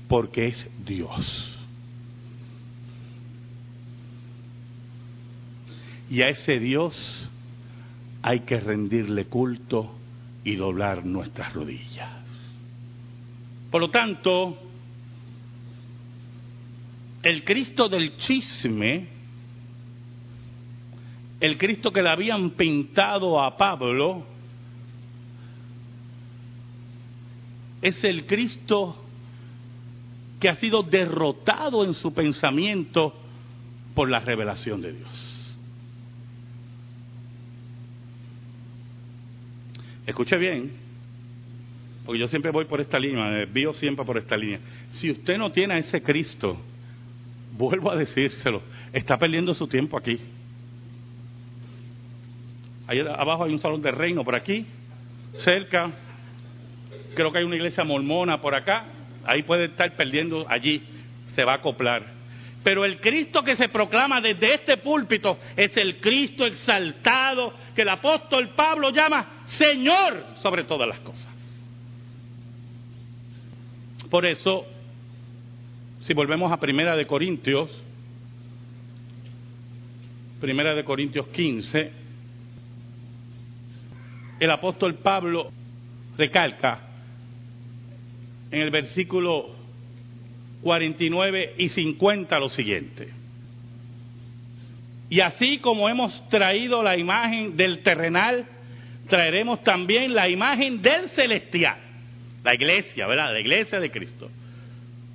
porque 0.08 0.50
es 0.50 0.70
Dios. 0.86 1.60
Y 6.08 6.22
a 6.22 6.30
ese 6.30 6.60
Dios 6.60 7.28
hay 8.22 8.42
que 8.42 8.60
rendirle 8.60 9.26
culto 9.26 9.92
y 10.44 10.56
doblar 10.56 11.04
nuestras 11.04 11.52
rodillas. 11.52 12.21
Por 13.72 13.80
lo 13.80 13.90
tanto, 13.90 14.58
el 17.24 17.44
Cristo 17.46 17.88
del 17.88 18.18
chisme, 18.18 19.08
el 21.40 21.58
Cristo 21.58 21.92
que 21.92 22.02
le 22.02 22.10
habían 22.10 22.52
pintado 22.52 23.42
a 23.42 23.56
Pablo, 23.56 24.26
es 27.82 28.04
el 28.04 28.26
Cristo 28.26 28.98
que 30.40 30.50
ha 30.50 30.56
sido 30.56 30.84
derrotado 30.84 31.86
en 31.86 31.94
su 31.94 32.14
pensamiento 32.14 33.14
por 33.96 34.10
la 34.10 34.20
revelación 34.20 34.82
de 34.82 34.94
Dios. 34.94 35.56
Escuche 40.06 40.36
bien, 40.38 40.81
porque 42.12 42.20
yo 42.20 42.28
siempre 42.28 42.52
voy 42.52 42.66
por 42.66 42.82
esta 42.82 43.00
línea, 43.00 43.24
me 43.24 43.38
desvío 43.38 43.72
siempre 43.72 44.04
por 44.04 44.18
esta 44.18 44.36
línea. 44.36 44.60
Si 44.96 45.10
usted 45.12 45.38
no 45.38 45.50
tiene 45.50 45.76
a 45.76 45.78
ese 45.78 46.04
Cristo, 46.04 46.60
vuelvo 47.54 47.90
a 47.90 47.96
decírselo, 47.96 48.62
está 48.92 49.18
perdiendo 49.18 49.54
su 49.54 49.66
tiempo 49.66 49.98
aquí. 49.98 50.20
Ahí 52.86 53.00
abajo 53.00 53.46
hay 53.46 53.54
un 53.54 53.60
salón 53.60 53.82
de 53.82 53.92
reino 53.92 54.26
por 54.26 54.36
aquí, 54.36 54.66
cerca. 55.38 55.90
Creo 57.16 57.32
que 57.32 57.38
hay 57.38 57.46
una 57.46 57.56
iglesia 57.56 57.86
mormona 57.86 58.42
por 58.42 58.56
acá. 58.56 58.88
Ahí 59.24 59.44
puede 59.44 59.68
estar 59.68 59.96
perdiendo 59.96 60.46
allí, 60.50 60.84
se 61.34 61.46
va 61.46 61.54
a 61.54 61.56
acoplar. 61.60 62.06
Pero 62.62 62.84
el 62.84 63.00
Cristo 63.00 63.42
que 63.42 63.56
se 63.56 63.70
proclama 63.70 64.20
desde 64.20 64.56
este 64.56 64.76
púlpito 64.76 65.38
es 65.56 65.78
el 65.78 66.02
Cristo 66.02 66.46
exaltado 66.46 67.54
que 67.74 67.84
el 67.84 67.90
apóstol 67.90 68.50
Pablo 68.50 68.90
llama 68.90 69.44
Señor 69.46 70.26
sobre 70.42 70.66
todas 70.66 70.90
las 70.90 71.00
cosas. 71.00 71.31
Por 74.12 74.26
eso, 74.26 74.66
si 76.02 76.14
volvemos 76.14 76.52
a 76.52 76.58
Primera 76.58 76.98
de 76.98 77.08
Corintios, 77.08 77.72
Primera 80.42 80.76
de 80.76 80.84
Corintios 80.84 81.28
15, 81.28 81.92
el 84.42 84.52
apóstol 84.52 84.96
Pablo 84.96 85.50
recalca 86.18 86.82
en 88.52 88.60
el 88.60 88.70
versículo 88.70 89.56
49 90.62 91.56
y 91.58 91.70
50 91.70 92.38
lo 92.38 92.50
siguiente. 92.50 93.08
Y 95.10 95.22
así 95.22 95.60
como 95.60 95.88
hemos 95.88 96.28
traído 96.28 96.84
la 96.84 96.98
imagen 96.98 97.56
del 97.56 97.82
terrenal, 97.82 98.46
traeremos 99.08 99.64
también 99.64 100.14
la 100.14 100.28
imagen 100.28 100.82
del 100.82 101.10
celestial, 101.12 101.80
la 102.44 102.54
iglesia, 102.54 103.08
¿verdad? 103.08 103.34
La 103.34 103.40
iglesia 103.40 103.80
de 103.80 103.92
Cristo. 103.92 104.30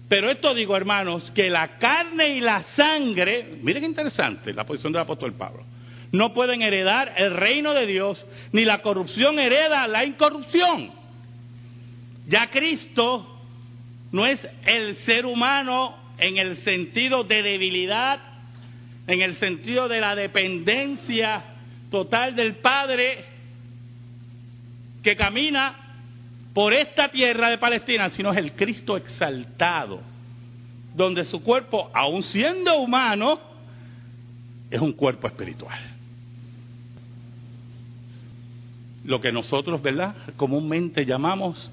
Pero 0.09 0.31
esto 0.31 0.55
digo, 0.55 0.77
hermanos, 0.77 1.31
que 1.33 1.51
la 1.51 1.79
carne 1.79 2.29
y 2.29 2.41
la 2.41 2.63
sangre, 2.63 3.59
miren 3.63 3.83
qué 3.83 3.89
interesante 3.89 4.53
la 4.53 4.65
posición 4.65 4.93
del 4.93 5.03
apóstol 5.03 5.33
Pablo, 5.35 5.65
no 6.13 6.33
pueden 6.33 6.63
heredar 6.63 7.15
el 7.17 7.35
reino 7.35 7.75
de 7.75 7.87
Dios, 7.87 8.25
ni 8.53 8.65
la 8.65 8.81
corrupción 8.81 9.39
hereda 9.39 9.89
la 9.89 10.05
incorrupción. 10.05 10.93
Ya 12.29 12.51
Cristo 12.51 13.41
no 14.13 14.27
es 14.27 14.47
el 14.65 14.97
ser 14.97 15.27
humano 15.27 15.97
en 16.19 16.39
el 16.39 16.57
sentido 16.59 17.25
de 17.25 17.43
debilidad, 17.43 18.21
en 19.09 19.21
el 19.21 19.37
sentido 19.37 19.89
de 19.89 20.01
la 20.01 20.15
dependencia 20.15 21.43
total 21.91 22.35
del 22.37 22.57
Padre 22.57 23.25
que 25.03 25.17
camina 25.17 25.86
por 26.57 26.73
esta 26.73 27.11
tierra 27.11 27.51
de 27.51 27.59
Palestina, 27.59 28.09
sino 28.09 28.33
es 28.33 28.39
el 28.39 28.53
Cristo 28.55 28.97
exaltado, 28.97 30.01
donde 30.95 31.23
su 31.25 31.43
cuerpo, 31.43 31.91
aun 31.93 32.23
siendo 32.23 32.79
humano, 32.79 33.39
es 34.71 34.81
un 34.81 34.95
cuerpo 34.95 35.27
espiritual. 35.27 35.79
Lo 39.05 39.21
que 39.21 39.31
nosotros, 39.33 39.83
¿verdad?, 39.83 40.17
comúnmente 40.39 41.05
llamamos 41.05 41.71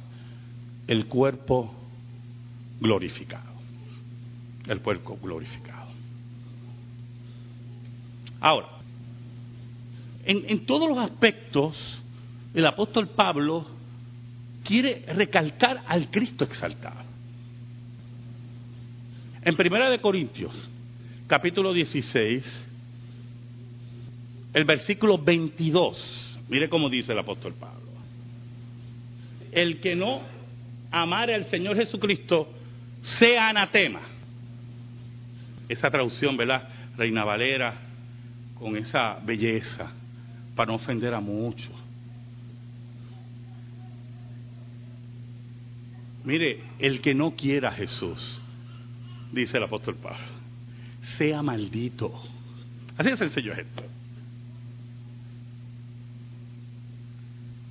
el 0.86 1.06
cuerpo 1.06 1.74
glorificado. 2.82 3.54
El 4.68 4.82
cuerpo 4.82 5.18
glorificado. 5.24 5.92
Ahora, 8.42 8.68
en, 10.26 10.44
en 10.50 10.66
todos 10.66 10.90
los 10.90 10.98
aspectos, 10.98 12.04
el 12.54 12.66
apóstol 12.66 13.08
Pablo 13.08 13.73
quiere 14.64 15.04
recalcar 15.14 15.84
al 15.88 16.10
Cristo 16.10 16.44
exaltado. 16.44 17.04
En 19.42 19.56
Primera 19.56 19.90
de 19.90 20.00
Corintios, 20.00 20.54
capítulo 21.28 21.74
16, 21.74 22.70
el 24.54 24.66
versículo 24.66 25.18
22, 25.18 26.40
mire 26.48 26.70
cómo 26.70 26.90
dice 26.90 27.12
el 27.12 27.20
apóstol 27.20 27.54
Pablo. 27.54 27.82
El 29.52 29.80
que 29.82 29.96
no 29.96 30.22
amare 30.92 31.36
al 31.36 31.46
Señor 31.46 31.76
Jesucristo 31.76 32.48
sea 33.02 33.50
anatema. 33.50 34.02
Esa 35.68 35.90
traducción, 35.90 36.38
¿verdad? 36.38 36.70
Reina 36.96 37.26
Valera, 37.26 37.74
con 38.58 38.78
esa 38.78 39.20
belleza, 39.26 39.92
para 40.56 40.68
no 40.68 40.76
ofender 40.76 41.14
a 41.14 41.20
muchos. 41.20 41.83
Mire, 46.24 46.62
el 46.80 47.02
que 47.02 47.14
no 47.14 47.32
quiera 47.32 47.70
a 47.70 47.74
Jesús, 47.74 48.42
dice 49.32 49.58
el 49.58 49.64
apóstol 49.64 49.96
Pablo, 49.96 50.26
sea 51.18 51.42
maldito. 51.42 52.14
Así 52.98 53.10
es 53.10 53.20
sencillo 53.20 53.54
esto. 53.54 53.84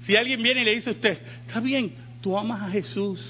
Si 0.03 0.17
alguien 0.17 0.43
viene 0.43 0.63
y 0.63 0.65
le 0.65 0.75
dice 0.75 0.91
a 0.91 0.93
usted, 0.93 1.19
está 1.47 1.61
bien, 1.61 1.95
tú 2.21 2.37
amas 2.37 2.63
a 2.63 2.71
Jesús 2.71 3.21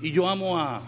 y 0.00 0.10
yo 0.10 0.28
amo 0.28 0.58
a... 0.58 0.82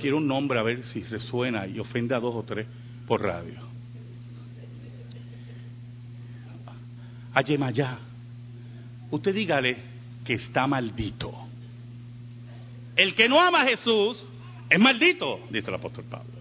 Quiero 0.00 0.18
un 0.18 0.28
nombre 0.28 0.58
a 0.58 0.62
ver 0.62 0.84
si 0.84 1.02
resuena 1.02 1.66
y 1.66 1.78
ofende 1.78 2.14
a 2.14 2.20
dos 2.20 2.34
o 2.34 2.42
tres 2.42 2.66
por 3.06 3.22
radio. 3.22 3.60
A 7.32 7.40
Yemayá. 7.42 7.98
Usted 9.10 9.34
dígale 9.34 9.76
que 10.24 10.34
está 10.34 10.66
maldito. 10.66 11.45
El 12.96 13.14
que 13.14 13.28
no 13.28 13.40
ama 13.40 13.62
a 13.62 13.66
Jesús 13.66 14.24
es 14.68 14.80
maldito, 14.80 15.40
dice 15.50 15.68
el 15.68 15.76
apóstol 15.76 16.04
Pablo. 16.10 16.32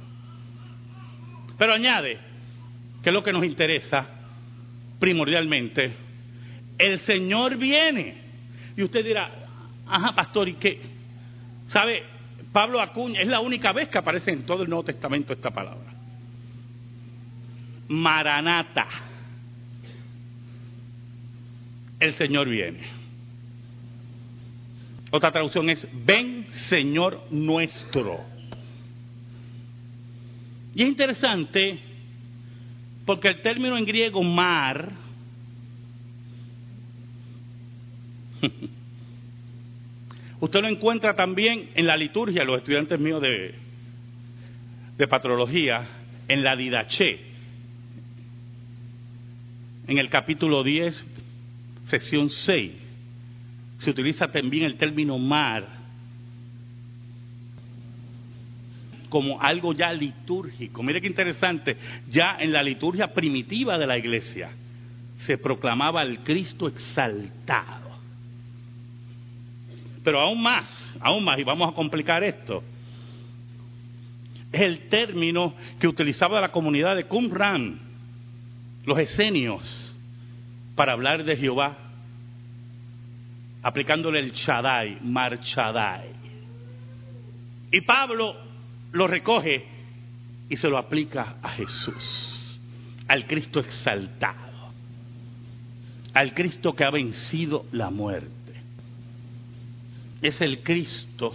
Pero 1.58 1.74
añade, 1.74 2.18
que 3.04 3.12
lo 3.12 3.24
que 3.24 3.34
nos 3.34 3.46
interesa 3.46 4.08
primordialmente, 5.00 5.94
el 6.78 7.00
Señor 7.00 7.58
viene. 7.58 8.18
Y 8.76 8.84
usted 8.84 9.04
dirá, 9.04 9.32
ajá, 9.86 10.16
pastor, 10.16 10.50
¿y 10.50 10.56
qué? 10.56 10.82
¿Sabe? 11.68 12.04
Pablo 12.52 12.82
Acuña 12.82 13.22
es 13.22 13.28
la 13.28 13.42
única 13.42 13.74
vez 13.74 13.90
que 13.90 13.98
aparece 13.98 14.32
en 14.32 14.46
todo 14.46 14.64
el 14.64 14.70
Nuevo 14.70 14.86
Testamento 14.86 15.34
esta 15.34 15.52
palabra. 15.52 15.94
Maranata. 17.90 18.88
El 22.00 22.14
Señor 22.16 22.50
viene. 22.50 23.05
Otra 25.16 25.32
traducción 25.32 25.70
es, 25.70 25.88
ven 26.06 26.46
Señor 26.68 27.28
nuestro. 27.32 28.20
Y 30.76 30.84
es 30.84 30.90
interesante 30.90 31.80
porque 33.06 33.30
el 33.30 33.42
término 33.42 33.78
en 33.78 33.86
griego 33.86 34.22
mar 34.24 34.92
usted 40.42 40.62
lo 40.62 40.68
encuentra 40.68 41.16
también 41.16 41.70
en 41.76 41.88
la 41.88 41.96
liturgia, 41.96 42.44
los 42.44 42.58
estudiantes 42.58 43.00
míos 43.00 43.22
de, 43.22 43.56
de 44.98 45.08
patrología, 45.08 45.88
en 46.28 46.44
la 46.44 46.58
didache, 46.58 47.22
en 49.88 49.98
el 49.98 50.10
capítulo 50.10 50.62
10, 50.62 51.06
sección 51.86 52.30
6 52.30 52.85
se 53.86 53.92
utiliza 53.92 54.28
también 54.28 54.64
el 54.64 54.78
término 54.78 55.20
mar 55.20 55.68
como 59.10 59.40
algo 59.40 59.74
ya 59.74 59.94
litúrgico. 59.94 60.82
Mire 60.82 61.00
qué 61.00 61.06
interesante, 61.06 61.78
ya 62.10 62.38
en 62.40 62.52
la 62.52 62.64
liturgia 62.64 63.14
primitiva 63.14 63.78
de 63.78 63.86
la 63.86 63.96
iglesia 63.96 64.50
se 65.20 65.38
proclamaba 65.38 66.02
el 66.02 66.20
Cristo 66.24 66.68
exaltado. 66.68 67.92
Pero 70.04 70.20
aún 70.20 70.42
más, 70.42 70.66
aún 71.00 71.24
más, 71.24 71.38
y 71.38 71.44
vamos 71.44 71.72
a 71.72 71.76
complicar 71.76 72.24
esto, 72.24 72.64
es 74.52 74.62
el 74.62 74.90
término 74.90 75.54
que 75.80 75.88
utilizaba 75.88 76.42
la 76.42 76.52
comunidad 76.52 76.96
de 76.96 77.04
Qumran, 77.04 77.80
los 78.84 78.98
esenios, 78.98 79.62
para 80.76 80.94
hablar 80.94 81.24
de 81.24 81.38
Jehová 81.38 81.85
aplicándole 83.66 84.20
el 84.20 84.32
Shaddai, 84.32 85.00
Mar 85.02 85.40
Y 87.72 87.82
Pablo 87.82 88.36
lo 88.92 89.08
recoge 89.08 89.66
y 90.48 90.56
se 90.56 90.70
lo 90.70 90.78
aplica 90.78 91.38
a 91.42 91.50
Jesús, 91.50 92.60
al 93.08 93.26
Cristo 93.26 93.60
exaltado, 93.60 94.72
al 96.14 96.36
Cristo 96.36 96.74
que 96.74 96.84
ha 96.84 96.92
vencido 96.92 97.66
la 97.72 97.90
muerte. 97.90 98.30
Es 100.22 100.40
el 100.42 100.62
Cristo 100.62 101.34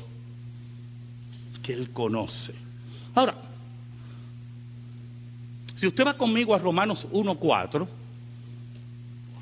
que 1.65 1.73
él 1.73 1.91
conoce. 1.91 2.55
Ahora, 3.13 3.35
si 5.75 5.89
usted 5.89 6.07
va 6.07 6.17
conmigo 6.17 6.55
a 6.55 6.59
Romanos 6.59 7.09
1.4, 7.11 7.89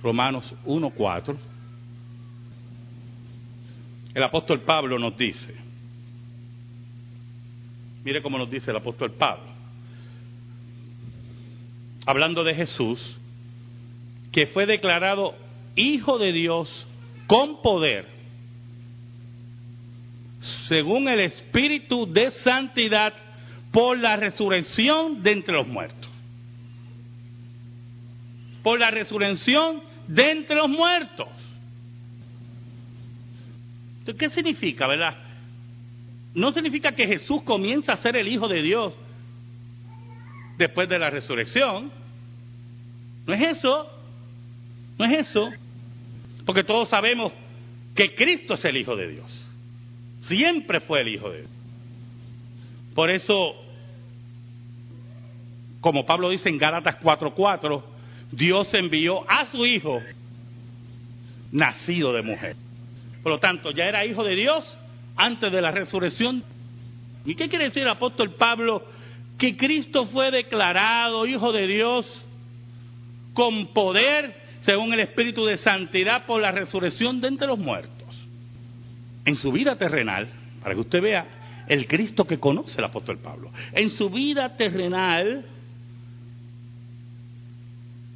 Romanos 0.02 0.54
1.4, 0.64 1.36
el 4.18 4.24
apóstol 4.24 4.62
Pablo 4.62 4.98
nos 4.98 5.16
dice, 5.16 5.54
mire 8.04 8.20
cómo 8.20 8.36
nos 8.36 8.50
dice 8.50 8.72
el 8.72 8.76
apóstol 8.76 9.12
Pablo, 9.12 9.46
hablando 12.04 12.42
de 12.42 12.52
Jesús, 12.52 13.16
que 14.32 14.48
fue 14.48 14.66
declarado 14.66 15.36
Hijo 15.76 16.18
de 16.18 16.32
Dios 16.32 16.86
con 17.28 17.62
poder, 17.62 18.08
según 20.66 21.08
el 21.08 21.20
Espíritu 21.20 22.12
de 22.12 22.32
Santidad, 22.32 23.14
por 23.70 23.98
la 23.98 24.16
resurrección 24.16 25.22
de 25.22 25.30
entre 25.30 25.54
los 25.54 25.68
muertos. 25.68 26.10
Por 28.64 28.80
la 28.80 28.90
resurrección 28.90 29.80
de 30.08 30.32
entre 30.32 30.56
los 30.56 30.68
muertos. 30.68 31.28
¿Qué 34.16 34.30
significa, 34.30 34.86
verdad? 34.86 35.16
No 36.34 36.52
significa 36.52 36.92
que 36.92 37.06
Jesús 37.06 37.42
comienza 37.42 37.92
a 37.92 37.96
ser 37.96 38.16
el 38.16 38.28
Hijo 38.28 38.48
de 38.48 38.62
Dios 38.62 38.94
después 40.56 40.88
de 40.88 40.98
la 40.98 41.10
resurrección. 41.10 41.90
No 43.26 43.34
es 43.34 43.58
eso. 43.58 43.86
No 44.98 45.04
es 45.04 45.28
eso. 45.28 45.50
Porque 46.46 46.64
todos 46.64 46.88
sabemos 46.88 47.32
que 47.94 48.14
Cristo 48.14 48.54
es 48.54 48.64
el 48.64 48.76
Hijo 48.76 48.96
de 48.96 49.08
Dios. 49.08 49.46
Siempre 50.22 50.80
fue 50.80 51.00
el 51.00 51.08
Hijo 51.08 51.30
de 51.30 51.38
Dios. 51.40 51.50
Por 52.94 53.10
eso, 53.10 53.54
como 55.80 56.04
Pablo 56.06 56.30
dice 56.30 56.48
en 56.48 56.58
Gálatas 56.58 56.96
4:4, 57.02 57.82
Dios 58.32 58.72
envió 58.74 59.28
a 59.30 59.46
su 59.46 59.64
Hijo 59.66 60.02
nacido 61.52 62.12
de 62.12 62.22
mujer. 62.22 62.56
Por 63.28 63.34
lo 63.34 63.40
tanto, 63.40 63.72
ya 63.72 63.84
era 63.84 64.06
hijo 64.06 64.24
de 64.24 64.34
Dios 64.34 64.78
antes 65.14 65.52
de 65.52 65.60
la 65.60 65.70
resurrección. 65.70 66.42
¿Y 67.26 67.34
qué 67.34 67.50
quiere 67.50 67.66
decir 67.66 67.82
el 67.82 67.90
apóstol 67.90 68.36
Pablo? 68.36 68.82
Que 69.36 69.54
Cristo 69.54 70.06
fue 70.06 70.30
declarado 70.30 71.26
hijo 71.26 71.52
de 71.52 71.66
Dios 71.66 72.06
con 73.34 73.66
poder 73.74 74.34
según 74.60 74.94
el 74.94 75.00
Espíritu 75.00 75.44
de 75.44 75.58
Santidad 75.58 76.24
por 76.24 76.40
la 76.40 76.52
resurrección 76.52 77.20
de 77.20 77.28
entre 77.28 77.48
los 77.48 77.58
muertos. 77.58 78.26
En 79.26 79.36
su 79.36 79.52
vida 79.52 79.76
terrenal, 79.76 80.30
para 80.62 80.74
que 80.74 80.80
usted 80.80 81.02
vea 81.02 81.66
el 81.68 81.86
Cristo 81.86 82.24
que 82.24 82.40
conoce 82.40 82.78
el 82.78 82.86
apóstol 82.86 83.18
Pablo, 83.18 83.52
en 83.74 83.90
su 83.90 84.08
vida 84.08 84.56
terrenal, 84.56 85.44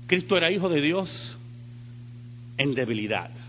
Cristo 0.06 0.38
era 0.38 0.50
hijo 0.50 0.70
de 0.70 0.80
Dios 0.80 1.38
en 2.56 2.72
debilidad 2.72 3.41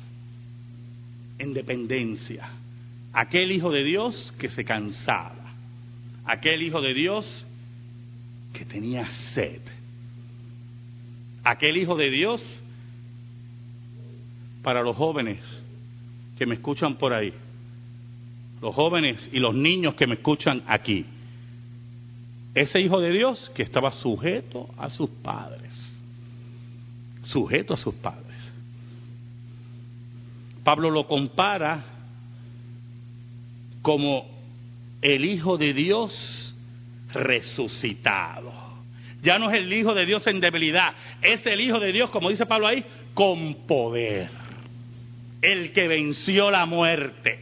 en 1.38 1.54
dependencia. 1.54 2.50
Aquel 3.14 3.52
hijo 3.52 3.72
de 3.72 3.84
Dios 3.84 4.34
que 4.40 4.50
se 4.50 4.64
cansaba. 4.64 5.54
Aquel 6.26 6.62
hijo 6.64 6.82
de 6.82 6.94
Dios 6.94 7.46
que 8.54 8.66
tenía 8.66 9.08
sed. 9.34 9.62
Aquel 11.44 11.78
hijo 11.78 11.96
de 11.96 12.10
Dios 12.10 12.62
para 14.64 14.82
los 14.82 14.96
jóvenes 14.96 15.40
que 16.38 16.46
me 16.46 16.56
escuchan 16.56 16.96
por 16.96 17.14
ahí, 17.14 17.34
los 18.62 18.74
jóvenes 18.74 19.30
y 19.32 19.40
los 19.40 19.54
niños 19.54 19.96
que 19.96 20.08
me 20.08 20.16
escuchan 20.16 20.64
aquí. 20.68 21.06
Ese 22.56 22.80
hijo 22.80 23.00
de 23.00 23.12
Dios 23.12 23.52
que 23.56 23.64
estaba 23.64 23.92
sujeto 23.92 24.70
a 24.78 24.90
sus 24.90 25.10
padres, 25.10 25.74
sujeto 27.26 27.74
a 27.74 27.78
sus 27.78 27.94
padres. 27.96 28.33
Pablo 30.64 30.90
lo 30.90 31.08
compara 31.08 31.84
como 33.82 34.30
el 35.02 35.26
Hijo 35.26 35.58
de 35.58 35.74
Dios 35.74 36.56
resucitado. 37.14 38.52
Ya 39.22 39.40
no 39.40 39.50
es 39.50 39.58
el 39.58 39.72
Hijo 39.72 39.94
de 39.94 40.06
Dios 40.06 40.26
en 40.28 40.40
debilidad, 40.40 40.94
es 41.22 41.46
el 41.46 41.60
Hijo 41.62 41.80
de 41.80 41.92
Dios, 41.92 42.10
como 42.10 42.30
dice 42.30 42.46
Pablo 42.46 42.68
ahí, 42.68 42.84
con 43.14 43.68
poder. 43.68 44.30
El 45.42 45.74
que 45.74 45.88
venció 45.88 46.50
la 46.50 46.66
muerte. 46.66 47.38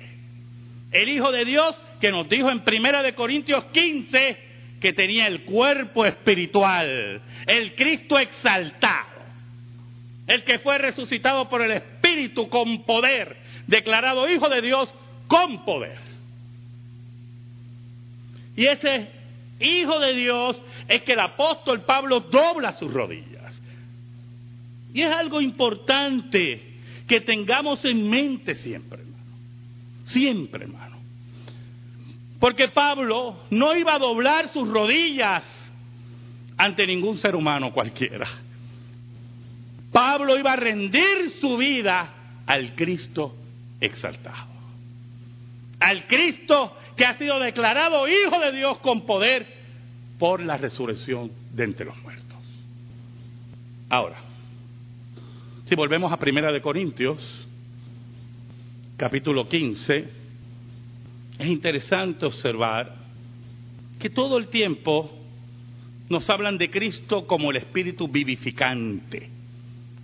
El 0.92 1.10
Hijo 1.10 1.32
de 1.32 1.46
Dios 1.46 1.76
que 2.00 2.12
nos 2.12 2.28
dijo 2.28 2.50
en 2.50 2.62
Primera 2.62 3.04
de 3.04 3.14
Corintios 3.14 3.66
15 3.66 4.52
que 4.82 4.94
tenía 4.94 5.28
el 5.28 5.44
cuerpo 5.44 6.04
espiritual, 6.06 7.22
el 7.46 7.76
Cristo 7.76 8.18
exaltado 8.18 9.12
el 10.28 10.44
que 10.44 10.60
fue 10.60 10.78
resucitado 10.78 11.50
por 11.50 11.62
el 11.62 11.72
Espíritu 11.72 12.01
con 12.50 12.84
poder, 12.84 13.38
declarado 13.68 14.30
Hijo 14.30 14.50
de 14.50 14.62
Dios 14.62 14.90
con 15.28 15.64
poder. 15.66 16.00
Y 18.56 18.66
ese 18.66 19.10
Hijo 19.60 20.00
de 20.00 20.14
Dios 20.16 20.60
es 20.88 21.04
que 21.04 21.14
el 21.14 21.20
apóstol 21.20 21.82
Pablo 21.82 22.22
dobla 22.22 22.74
sus 22.74 22.92
rodillas. 22.92 23.62
Y 24.94 25.04
es 25.04 25.14
algo 25.14 25.40
importante 25.40 26.72
que 27.08 27.22
tengamos 27.22 27.86
en 27.86 28.10
mente 28.10 28.56
siempre, 28.56 29.02
hermano. 29.02 29.24
Siempre, 30.06 30.64
hermano. 30.64 30.98
Porque 32.40 32.70
Pablo 32.70 33.44
no 33.52 33.76
iba 33.76 33.94
a 33.94 34.00
doblar 34.00 34.50
sus 34.50 34.68
rodillas 34.68 35.44
ante 36.58 36.88
ningún 36.88 37.18
ser 37.18 37.36
humano 37.36 37.72
cualquiera. 37.72 38.28
Pablo 39.92 40.38
iba 40.38 40.54
a 40.54 40.56
rendir 40.56 41.32
su 41.40 41.58
vida 41.58 42.44
al 42.46 42.76
Cristo 42.76 43.36
exaltado. 43.80 44.52
Al 45.80 46.08
Cristo 46.08 46.78
que 46.96 47.06
ha 47.06 47.18
sido 47.18 47.40
declarado 47.40 48.08
Hijo 48.08 48.40
de 48.40 48.52
Dios 48.54 48.78
con 48.80 49.06
poder 49.06 49.46
por 50.18 50.40
la 50.42 50.58
resurrección 50.58 51.32
de 51.52 51.64
entre 51.64 51.86
los 51.86 51.98
muertos. 52.04 52.38
Ahora, 53.90 54.18
si 55.68 55.76
volvemos 55.76 56.14
a 56.14 56.18
Primera 56.18 56.52
de 56.52 56.62
Corintios, 56.62 57.48
capítulo 58.96 59.50
15, 59.50 60.10
es 61.40 61.48
interesante 61.48 62.26
observar 62.26 62.96
que 64.00 64.10
todo 64.10 64.38
el 64.38 64.48
tiempo 64.48 65.12
nos 66.10 66.30
hablan 66.30 66.58
de 66.58 66.70
Cristo 66.70 67.26
como 67.26 67.52
el 67.52 67.58
Espíritu 67.58 68.08
vivificante 68.08 69.41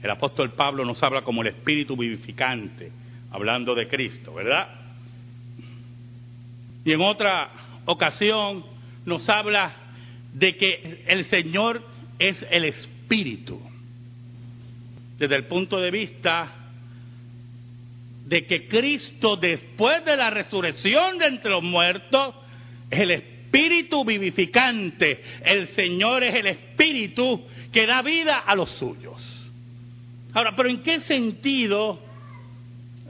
el 0.02 0.10
apóstol 0.10 0.54
Pablo 0.54 0.86
nos 0.86 1.02
habla 1.02 1.24
como 1.24 1.42
el 1.42 1.50
espíritu 1.50 1.98
vivificante, 1.98 2.92
hablando 3.32 3.74
de 3.74 3.88
Cristo, 3.88 4.34
¿verdad? 4.34 4.68
Y 6.86 6.92
en 6.92 7.02
otra 7.02 7.50
ocasión 7.86 8.64
nos 9.06 9.28
habla 9.30 9.76
de 10.34 10.56
que 10.56 11.04
el 11.08 11.26
Señor 11.26 11.82
es 12.20 12.46
el 12.50 12.66
espíritu. 12.66 13.60
Desde 15.18 15.36
el 15.36 15.46
punto 15.46 15.80
de 15.80 15.92
vista 15.92 16.54
de 18.26 18.46
que 18.46 18.68
Cristo 18.68 19.36
después 19.38 20.04
de 20.06 20.16
la 20.16 20.30
resurrección 20.30 21.18
de 21.18 21.28
entre 21.28 21.50
los 21.50 21.64
muertos 21.64 22.36
el 22.90 23.12
espíritu 23.12 24.04
vivificante. 24.06 25.22
El 25.44 25.68
Señor 25.70 26.24
es 26.24 26.36
el 26.36 26.48
espíritu 26.48 27.46
que 27.72 27.86
da 27.86 28.02
vida 28.02 28.40
a 28.40 28.56
los 28.56 28.70
suyos. 28.72 29.37
Ahora, 30.34 30.56
pero 30.56 30.70
¿en 30.70 30.84
qué 30.84 31.02
sentido 31.02 32.00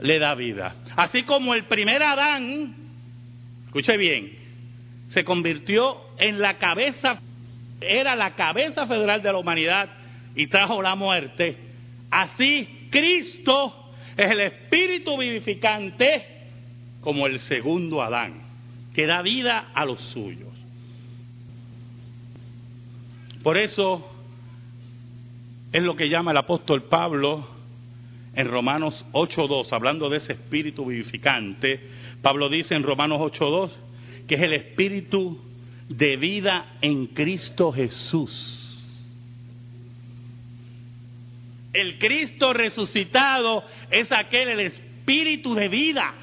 le 0.00 0.18
da 0.18 0.34
vida? 0.34 0.76
Así 0.96 1.24
como 1.24 1.54
el 1.54 1.64
primer 1.64 2.02
Adán, 2.02 2.74
escuche 3.66 3.96
bien, 3.96 4.32
se 5.10 5.24
convirtió 5.24 5.96
en 6.18 6.40
la 6.40 6.58
cabeza, 6.58 7.20
era 7.80 8.16
la 8.16 8.34
cabeza 8.34 8.86
federal 8.86 9.22
de 9.22 9.32
la 9.32 9.38
humanidad 9.38 9.88
y 10.34 10.46
trajo 10.46 10.80
la 10.82 10.94
muerte, 10.94 11.56
así 12.10 12.88
Cristo 12.90 13.92
es 14.16 14.30
el 14.30 14.40
espíritu 14.40 15.16
vivificante 15.16 16.38
como 17.00 17.26
el 17.26 17.38
segundo 17.40 18.02
Adán, 18.02 18.42
que 18.94 19.06
da 19.06 19.22
vida 19.22 19.70
a 19.74 19.84
los 19.84 20.00
suyos. 20.12 20.48
Por 23.42 23.56
eso 23.56 24.17
es 25.72 25.82
lo 25.82 25.96
que 25.96 26.08
llama 26.08 26.30
el 26.30 26.36
apóstol 26.38 26.84
Pablo 26.84 27.46
en 28.34 28.48
Romanos 28.48 29.04
8.2, 29.12 29.72
hablando 29.72 30.08
de 30.08 30.18
ese 30.18 30.32
espíritu 30.32 30.86
vivificante. 30.86 31.80
Pablo 32.22 32.48
dice 32.48 32.74
en 32.74 32.82
Romanos 32.82 33.20
8.2 33.20 33.70
que 34.26 34.34
es 34.34 34.42
el 34.42 34.52
espíritu 34.52 35.38
de 35.88 36.16
vida 36.16 36.76
en 36.80 37.08
Cristo 37.08 37.72
Jesús. 37.72 38.54
El 41.72 41.98
Cristo 41.98 42.52
resucitado 42.52 43.64
es 43.90 44.10
aquel, 44.12 44.48
el 44.48 44.60
espíritu 44.60 45.54
de 45.54 45.68
vida. 45.68 46.14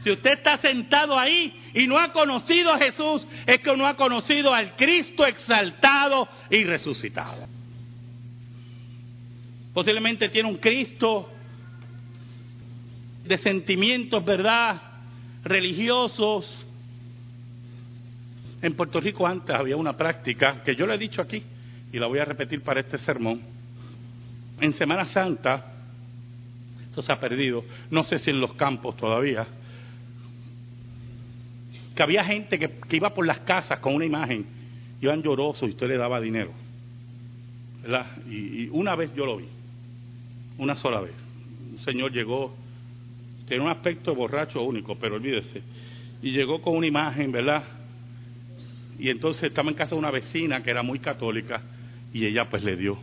Si 0.00 0.10
usted 0.10 0.32
está 0.32 0.56
sentado 0.58 1.18
ahí 1.18 1.54
y 1.74 1.86
no 1.86 1.98
ha 1.98 2.12
conocido 2.12 2.72
a 2.72 2.78
Jesús, 2.78 3.26
es 3.46 3.60
que 3.60 3.76
no 3.76 3.86
ha 3.86 3.94
conocido 3.94 4.52
al 4.52 4.74
Cristo 4.76 5.26
exaltado 5.26 6.28
y 6.50 6.64
resucitado. 6.64 7.46
Posiblemente 9.72 10.28
tiene 10.28 10.48
un 10.48 10.58
Cristo 10.58 11.28
de 13.24 13.36
sentimientos, 13.38 14.24
¿verdad? 14.24 14.80
Religiosos. 15.42 16.66
En 18.60 18.74
Puerto 18.74 19.00
Rico 19.00 19.26
antes 19.26 19.54
había 19.54 19.76
una 19.76 19.96
práctica 19.96 20.62
que 20.62 20.76
yo 20.76 20.86
le 20.86 20.94
he 20.94 20.98
dicho 20.98 21.22
aquí 21.22 21.42
y 21.92 21.98
la 21.98 22.06
voy 22.06 22.18
a 22.18 22.24
repetir 22.24 22.62
para 22.62 22.80
este 22.80 22.98
sermón. 22.98 23.40
En 24.60 24.72
Semana 24.74 25.06
Santa, 25.06 25.72
esto 26.84 27.02
se 27.02 27.10
ha 27.10 27.18
perdido, 27.18 27.64
no 27.90 28.02
sé 28.02 28.18
si 28.18 28.30
en 28.30 28.40
los 28.40 28.52
campos 28.52 28.96
todavía, 28.96 29.46
que 31.96 32.02
había 32.02 32.24
gente 32.24 32.58
que, 32.58 32.70
iba 32.90 33.12
por 33.12 33.26
las 33.26 33.40
casas 33.40 33.80
con 33.80 33.94
una 33.94 34.04
imagen, 34.04 34.46
iban 35.00 35.22
llorosos 35.22 35.68
y 35.68 35.72
usted 35.72 35.88
le 35.88 35.96
daba 35.96 36.20
dinero. 36.20 36.52
¿verdad? 37.82 38.06
y 38.28 38.68
una 38.68 38.94
vez 38.94 39.12
yo 39.12 39.26
lo 39.26 39.38
vi 39.38 39.48
una 40.58 40.74
sola 40.74 41.00
vez. 41.00 41.14
Un 41.72 41.78
señor 41.80 42.12
llegó, 42.12 42.54
tiene 43.46 43.62
un 43.62 43.70
aspecto 43.70 44.14
borracho 44.14 44.62
único, 44.62 44.96
pero 44.96 45.16
olvídese, 45.16 45.62
y 46.22 46.30
llegó 46.30 46.60
con 46.60 46.76
una 46.76 46.86
imagen, 46.86 47.32
¿verdad? 47.32 47.64
Y 48.98 49.08
entonces 49.08 49.44
estaba 49.44 49.68
en 49.68 49.74
casa 49.74 49.94
de 49.94 49.98
una 49.98 50.10
vecina 50.10 50.62
que 50.62 50.70
era 50.70 50.82
muy 50.82 50.98
católica 50.98 51.62
y 52.12 52.24
ella 52.24 52.48
pues 52.48 52.62
le 52.62 52.76
dio 52.76 52.98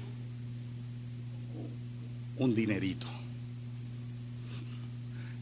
un 2.38 2.56
dinerito. 2.56 3.06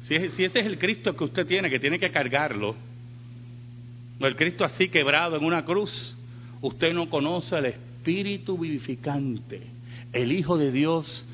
Si, 0.04 0.17
si 0.32 0.46
ese 0.46 0.60
es 0.60 0.65
el 0.65 0.80
Cristo 0.80 1.15
que 1.15 1.24
usted 1.26 1.46
tiene, 1.46 1.70
que 1.70 1.80
tiene 1.80 2.00
que 2.00 2.10
cargarlo, 2.12 2.76
el 4.20 4.36
Cristo 4.36 4.63
así 4.63 4.89
quebrado 4.89 5.38
en 5.38 5.43
una 5.43 5.63
cruz, 5.63 6.15
usted 6.62 6.93
no 6.93 7.10
conoce 7.10 7.56
al 7.56 7.65
Espíritu 7.65 8.58
vivificante, 8.58 9.62
el 10.12 10.32
Hijo 10.32 10.58
de 10.58 10.72
Dios 10.72 11.26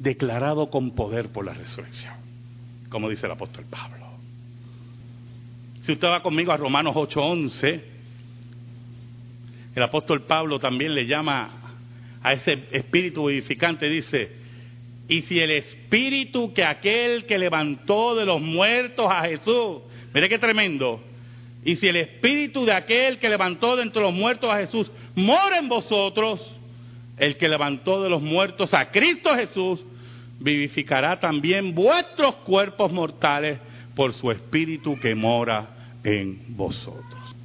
declarado 0.00 0.70
con 0.70 0.94
poder 0.94 1.28
por 1.28 1.44
la 1.44 1.52
resurrección, 1.52 2.14
como 2.88 3.10
dice 3.10 3.26
el 3.26 3.32
apóstol 3.32 3.66
Pablo. 3.68 4.06
Si 5.82 5.92
usted 5.92 6.08
va 6.08 6.22
conmigo 6.22 6.52
a 6.52 6.56
Romanos 6.56 6.96
8:11, 6.96 7.82
el 9.74 9.82
apóstol 9.82 10.22
Pablo 10.22 10.58
también 10.58 10.94
le 10.94 11.06
llama 11.06 11.50
a 12.22 12.32
ese 12.32 12.66
espíritu 12.72 13.26
vivificante, 13.26 13.88
dice, 13.88 14.40
y 15.06 15.22
si 15.22 15.38
el 15.38 15.50
espíritu 15.50 16.52
que 16.54 16.64
aquel 16.64 17.26
que 17.26 17.38
levantó 17.38 18.14
de 18.14 18.24
los 18.24 18.40
muertos 18.40 19.06
a 19.10 19.22
Jesús, 19.22 19.82
mire 20.14 20.28
qué 20.30 20.38
tremendo, 20.38 21.02
y 21.62 21.76
si 21.76 21.88
el 21.88 21.96
espíritu 21.96 22.64
de 22.64 22.72
aquel 22.72 23.18
que 23.18 23.28
levantó 23.28 23.76
de 23.76 23.82
entre 23.82 24.00
los 24.00 24.14
muertos 24.14 24.50
a 24.50 24.58
Jesús 24.58 24.90
mora 25.14 25.58
en 25.58 25.68
vosotros, 25.68 26.40
el 27.20 27.36
que 27.36 27.48
levantó 27.48 28.02
de 28.02 28.08
los 28.08 28.22
muertos 28.22 28.72
a 28.72 28.90
Cristo 28.90 29.36
Jesús, 29.36 29.84
vivificará 30.40 31.20
también 31.20 31.74
vuestros 31.74 32.36
cuerpos 32.36 32.90
mortales 32.90 33.60
por 33.94 34.14
su 34.14 34.30
espíritu 34.30 34.98
que 34.98 35.14
mora 35.14 35.98
en 36.02 36.56
vosotros. 36.56 37.36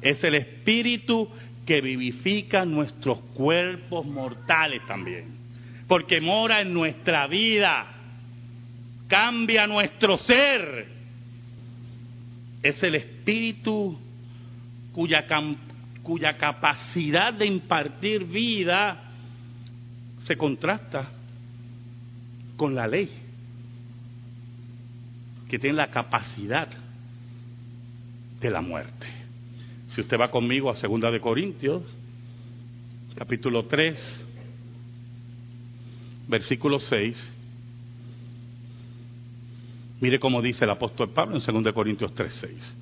Es 0.00 0.22
el 0.22 0.36
espíritu 0.36 1.28
que 1.66 1.80
vivifica 1.80 2.64
nuestros 2.64 3.18
cuerpos 3.34 4.06
mortales 4.06 4.82
también, 4.86 5.36
porque 5.88 6.20
mora 6.20 6.60
en 6.60 6.72
nuestra 6.72 7.26
vida, 7.26 7.86
cambia 9.08 9.66
nuestro 9.66 10.16
ser. 10.18 10.86
Es 12.62 12.80
el 12.84 12.94
espíritu 12.94 13.98
cuya, 14.92 15.26
cuya 16.04 16.36
capacidad 16.36 17.34
de 17.34 17.46
impartir 17.46 18.24
vida 18.24 19.06
se 20.28 20.36
contrasta 20.36 21.08
con 22.58 22.74
la 22.74 22.86
ley, 22.86 23.08
que 25.48 25.58
tiene 25.58 25.76
la 25.76 25.90
capacidad 25.90 26.68
de 28.38 28.50
la 28.50 28.60
muerte. 28.60 29.06
Si 29.86 30.02
usted 30.02 30.20
va 30.20 30.30
conmigo 30.30 30.68
a 30.68 30.76
Segunda 30.76 31.10
de 31.10 31.22
Corintios, 31.22 31.82
capítulo 33.14 33.64
3, 33.64 34.26
versículo 36.28 36.78
6, 36.78 37.32
mire 40.02 40.20
cómo 40.20 40.42
dice 40.42 40.66
el 40.66 40.70
apóstol 40.72 41.08
Pablo 41.08 41.36
en 41.36 41.40
Segunda 41.40 41.70
de 41.70 41.74
Corintios 41.74 42.14
3, 42.14 42.32
6, 42.38 42.76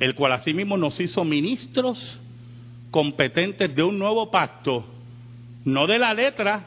el 0.00 0.14
cual 0.14 0.32
asimismo 0.32 0.76
nos 0.76 1.00
hizo 1.00 1.24
ministros 1.24 2.20
competentes 2.90 3.74
de 3.74 3.82
un 3.82 3.98
nuevo 3.98 4.30
pacto, 4.30 4.99
no 5.64 5.86
de 5.86 5.98
la 5.98 6.14
letra, 6.14 6.64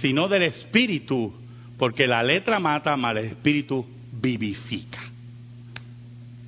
sino 0.00 0.28
del 0.28 0.44
espíritu, 0.44 1.34
porque 1.78 2.06
la 2.06 2.22
letra 2.22 2.58
mata, 2.58 2.96
mas 2.96 3.16
el 3.16 3.24
espíritu 3.26 3.86
vivifica. 4.12 5.00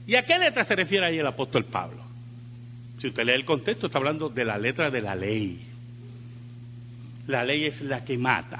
¿Y 0.06 0.16
a 0.16 0.24
qué 0.24 0.38
letra 0.38 0.64
se 0.64 0.74
refiere 0.74 1.06
ahí 1.06 1.18
el 1.18 1.26
apóstol 1.26 1.64
Pablo? 1.66 2.02
Si 2.98 3.08
usted 3.08 3.24
lee 3.24 3.32
el 3.32 3.44
contexto, 3.44 3.86
está 3.86 3.98
hablando 3.98 4.28
de 4.28 4.44
la 4.44 4.58
letra 4.58 4.90
de 4.90 5.00
la 5.00 5.14
ley. 5.14 5.60
La 7.26 7.44
ley 7.44 7.64
es 7.64 7.80
la 7.82 8.04
que 8.04 8.18
mata. 8.18 8.58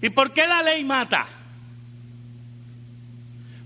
¿Y 0.00 0.10
por 0.10 0.32
qué 0.32 0.46
la 0.46 0.62
ley 0.62 0.84
mata? 0.84 1.26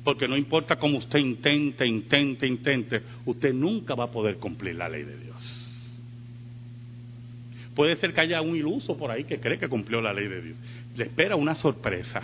Porque 0.02 0.28
no 0.28 0.36
importa 0.36 0.76
cómo 0.76 0.98
usted 0.98 1.18
intente, 1.18 1.86
intente, 1.86 2.46
intente, 2.46 3.02
usted 3.24 3.54
nunca 3.54 3.94
va 3.94 4.04
a 4.04 4.10
poder 4.10 4.36
cumplir 4.36 4.74
la 4.76 4.88
ley 4.88 5.04
de 5.04 5.18
Dios. 5.18 5.63
Puede 7.74 7.96
ser 7.96 8.12
que 8.12 8.20
haya 8.20 8.40
un 8.40 8.56
iluso 8.56 8.96
por 8.96 9.10
ahí 9.10 9.24
que 9.24 9.40
cree 9.40 9.58
que 9.58 9.68
cumplió 9.68 10.00
la 10.00 10.12
ley 10.12 10.28
de 10.28 10.40
Dios. 10.40 10.58
Le 10.96 11.04
espera 11.04 11.34
una 11.34 11.54
sorpresa. 11.56 12.22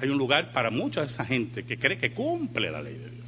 Hay 0.00 0.08
un 0.08 0.18
lugar 0.18 0.52
para 0.52 0.70
mucha 0.70 1.00
de 1.00 1.06
esa 1.06 1.24
gente 1.24 1.64
que 1.64 1.78
cree 1.78 1.98
que 1.98 2.12
cumple 2.12 2.70
la 2.70 2.82
ley 2.82 2.94
de 2.94 3.10
Dios. 3.10 3.18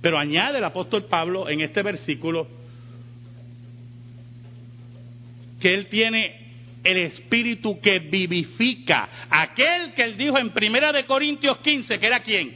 Pero 0.00 0.18
añade 0.18 0.58
el 0.58 0.64
apóstol 0.64 1.04
Pablo 1.04 1.48
en 1.48 1.60
este 1.60 1.82
versículo 1.82 2.46
que 5.60 5.72
él 5.72 5.86
tiene 5.86 6.44
el 6.82 6.98
espíritu 6.98 7.80
que 7.80 8.00
vivifica. 8.00 9.08
Aquel 9.30 9.94
que 9.94 10.02
él 10.02 10.18
dijo 10.18 10.36
en 10.36 10.50
Primera 10.50 10.92
de 10.92 11.06
Corintios 11.06 11.58
15, 11.58 11.98
que 11.98 12.06
era 12.06 12.20
quién? 12.20 12.54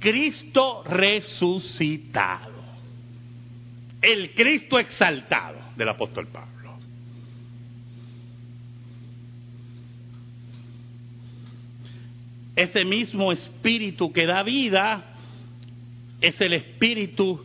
Cristo 0.00 0.82
resucitado 0.84 2.57
el 4.00 4.34
Cristo 4.34 4.78
exaltado 4.78 5.58
del 5.76 5.88
apóstol 5.88 6.26
Pablo. 6.28 6.78
Ese 12.54 12.84
mismo 12.84 13.32
espíritu 13.32 14.12
que 14.12 14.26
da 14.26 14.42
vida 14.42 15.04
es 16.20 16.40
el 16.40 16.54
espíritu 16.54 17.44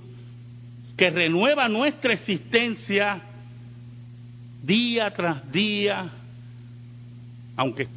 que 0.97 1.09
renueva 1.09 1.67
nuestra 1.69 2.13
existencia 2.13 3.21
día 4.63 5.11
tras 5.11 5.51
día, 5.51 6.09
aunque 7.55 7.87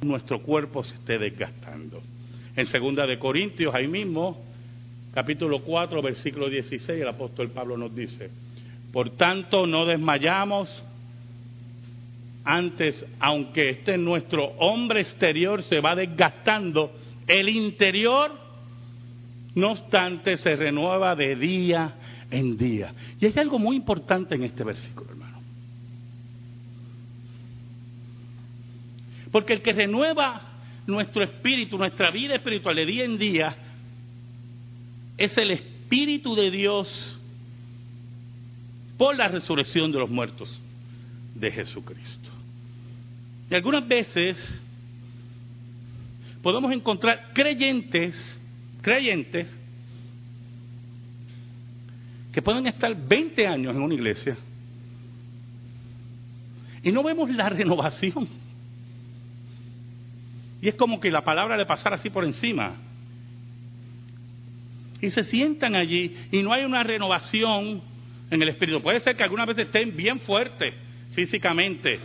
nuestro 0.00 0.42
cuerpo 0.42 0.82
se 0.82 0.94
esté 0.94 1.18
desgastando. 1.18 2.02
En 2.56 2.66
segunda 2.66 3.06
de 3.06 3.18
Corintios, 3.18 3.74
ahí 3.74 3.86
mismo, 3.86 4.45
capítulo 5.16 5.62
4, 5.62 6.02
versículo 6.02 6.50
16, 6.50 7.00
el 7.00 7.08
apóstol 7.08 7.48
Pablo 7.48 7.78
nos 7.78 7.94
dice, 7.94 8.28
por 8.92 9.16
tanto 9.16 9.66
no 9.66 9.86
desmayamos 9.86 10.68
antes, 12.44 13.02
aunque 13.18 13.70
este 13.70 13.96
nuestro 13.96 14.44
hombre 14.58 15.00
exterior 15.00 15.62
se 15.62 15.80
va 15.80 15.94
desgastando, 15.94 16.92
el 17.26 17.48
interior, 17.48 18.30
no 19.54 19.72
obstante, 19.72 20.36
se 20.36 20.54
renueva 20.54 21.16
de 21.16 21.34
día 21.34 21.94
en 22.30 22.58
día. 22.58 22.92
Y 23.18 23.24
hay 23.24 23.32
algo 23.38 23.58
muy 23.58 23.76
importante 23.76 24.34
en 24.34 24.42
este 24.42 24.64
versículo, 24.64 25.12
hermano. 25.12 25.40
Porque 29.32 29.54
el 29.54 29.62
que 29.62 29.72
renueva 29.72 30.42
nuestro 30.86 31.24
espíritu, 31.24 31.78
nuestra 31.78 32.10
vida 32.10 32.34
espiritual 32.34 32.76
de 32.76 32.84
día 32.84 33.04
en 33.06 33.16
día, 33.16 33.56
es 35.16 35.36
el 35.38 35.50
Espíritu 35.52 36.34
de 36.34 36.50
Dios 36.50 37.18
por 38.98 39.16
la 39.16 39.28
resurrección 39.28 39.92
de 39.92 39.98
los 39.98 40.10
muertos 40.10 40.60
de 41.34 41.50
Jesucristo. 41.50 42.30
Y 43.50 43.54
algunas 43.54 43.86
veces 43.86 44.36
podemos 46.42 46.72
encontrar 46.72 47.30
creyentes, 47.32 48.16
creyentes, 48.82 49.60
que 52.32 52.42
pueden 52.42 52.66
estar 52.66 52.94
20 52.94 53.46
años 53.46 53.74
en 53.74 53.82
una 53.82 53.94
iglesia 53.94 54.36
y 56.82 56.92
no 56.92 57.02
vemos 57.02 57.28
la 57.30 57.48
renovación. 57.48 58.28
Y 60.62 60.68
es 60.68 60.74
como 60.76 61.00
que 61.00 61.10
la 61.10 61.22
palabra 61.22 61.56
le 61.56 61.66
pasara 61.66 61.96
así 61.96 62.10
por 62.10 62.24
encima 62.24 62.76
y 65.00 65.10
se 65.10 65.24
sientan 65.24 65.74
allí 65.74 66.16
y 66.32 66.42
no 66.42 66.52
hay 66.52 66.64
una 66.64 66.82
renovación 66.82 67.82
en 68.30 68.42
el 68.42 68.48
espíritu. 68.48 68.80
Puede 68.80 69.00
ser 69.00 69.16
que 69.16 69.22
algunas 69.22 69.46
veces 69.46 69.66
estén 69.66 69.96
bien 69.96 70.20
fuertes 70.20 70.74
físicamente, 71.12 71.98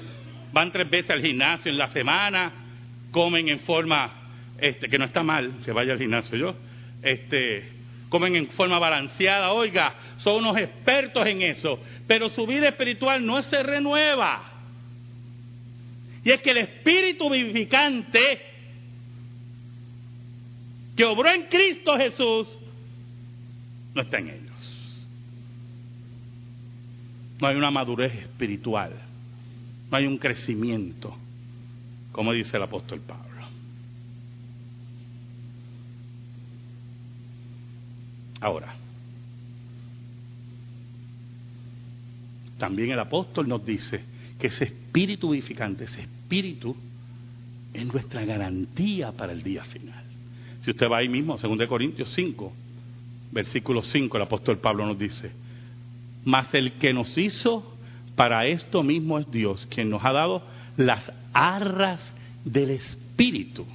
van 0.53 0.71
tres 0.71 0.89
veces 0.89 1.11
al 1.11 1.21
gimnasio 1.21 1.71
en 1.71 1.77
la 1.77 1.87
semana, 1.89 2.51
comen 3.11 3.49
en 3.49 3.59
forma, 3.59 4.11
este, 4.57 4.87
que 4.87 4.97
no 4.97 5.05
está 5.05 5.23
mal 5.23 5.59
que 5.65 5.71
vaya 5.71 5.93
al 5.93 5.99
gimnasio 5.99 6.37
yo, 6.37 6.55
este, 7.01 7.63
comen 8.09 8.35
en 8.35 8.47
forma 8.49 8.77
balanceada, 8.77 9.51
oiga, 9.51 9.95
son 10.17 10.35
unos 10.35 10.57
expertos 10.57 11.25
en 11.25 11.41
eso, 11.41 11.79
pero 12.07 12.29
su 12.29 12.45
vida 12.45 12.69
espiritual 12.69 13.25
no 13.25 13.41
se 13.43 13.63
renueva. 13.63 14.47
Y 16.23 16.31
es 16.31 16.41
que 16.41 16.51
el 16.51 16.57
espíritu 16.57 17.29
vivificante 17.29 18.41
que 20.95 21.05
obró 21.05 21.29
en 21.29 21.43
Cristo 21.43 21.97
Jesús 21.97 22.47
no 23.93 24.01
está 24.01 24.19
en 24.19 24.29
ellos. 24.29 25.07
No 27.39 27.47
hay 27.47 27.55
una 27.55 27.71
madurez 27.71 28.13
espiritual, 28.13 28.91
no 29.89 29.97
hay 29.97 30.05
un 30.05 30.17
crecimiento, 30.17 31.15
como 32.11 32.33
dice 32.33 32.57
el 32.57 32.63
apóstol 32.63 33.01
Pablo. 33.01 33.31
Ahora, 38.39 38.73
también 42.57 42.91
el 42.91 42.99
apóstol 42.99 43.47
nos 43.47 43.65
dice 43.65 44.01
que 44.39 44.47
ese 44.47 44.65
espíritu 44.65 45.29
vivificante, 45.29 45.83
ese 45.83 46.01
espíritu, 46.01 46.75
es 47.73 47.85
nuestra 47.85 48.25
garantía 48.25 49.11
para 49.11 49.31
el 49.31 49.43
día 49.43 49.63
final. 49.63 50.03
Si 50.63 50.71
usted 50.71 50.87
va 50.87 50.97
ahí 50.97 51.09
mismo, 51.09 51.37
2 51.37 51.67
Corintios 51.67 52.11
5, 52.13 52.53
versículo 53.31 53.81
5, 53.81 54.17
el 54.17 54.23
apóstol 54.23 54.59
Pablo 54.59 54.85
nos 54.85 54.97
dice, 54.97 55.31
mas 56.23 56.53
el 56.53 56.73
que 56.73 56.93
nos 56.93 57.17
hizo 57.17 57.75
para 58.15 58.45
esto 58.47 58.83
mismo 58.83 59.19
es 59.19 59.31
Dios, 59.31 59.67
quien 59.69 59.89
nos 59.89 60.03
ha 60.03 60.11
dado 60.11 60.43
las 60.77 61.11
arras 61.33 62.01
del 62.43 62.71
Espíritu. 62.71 63.65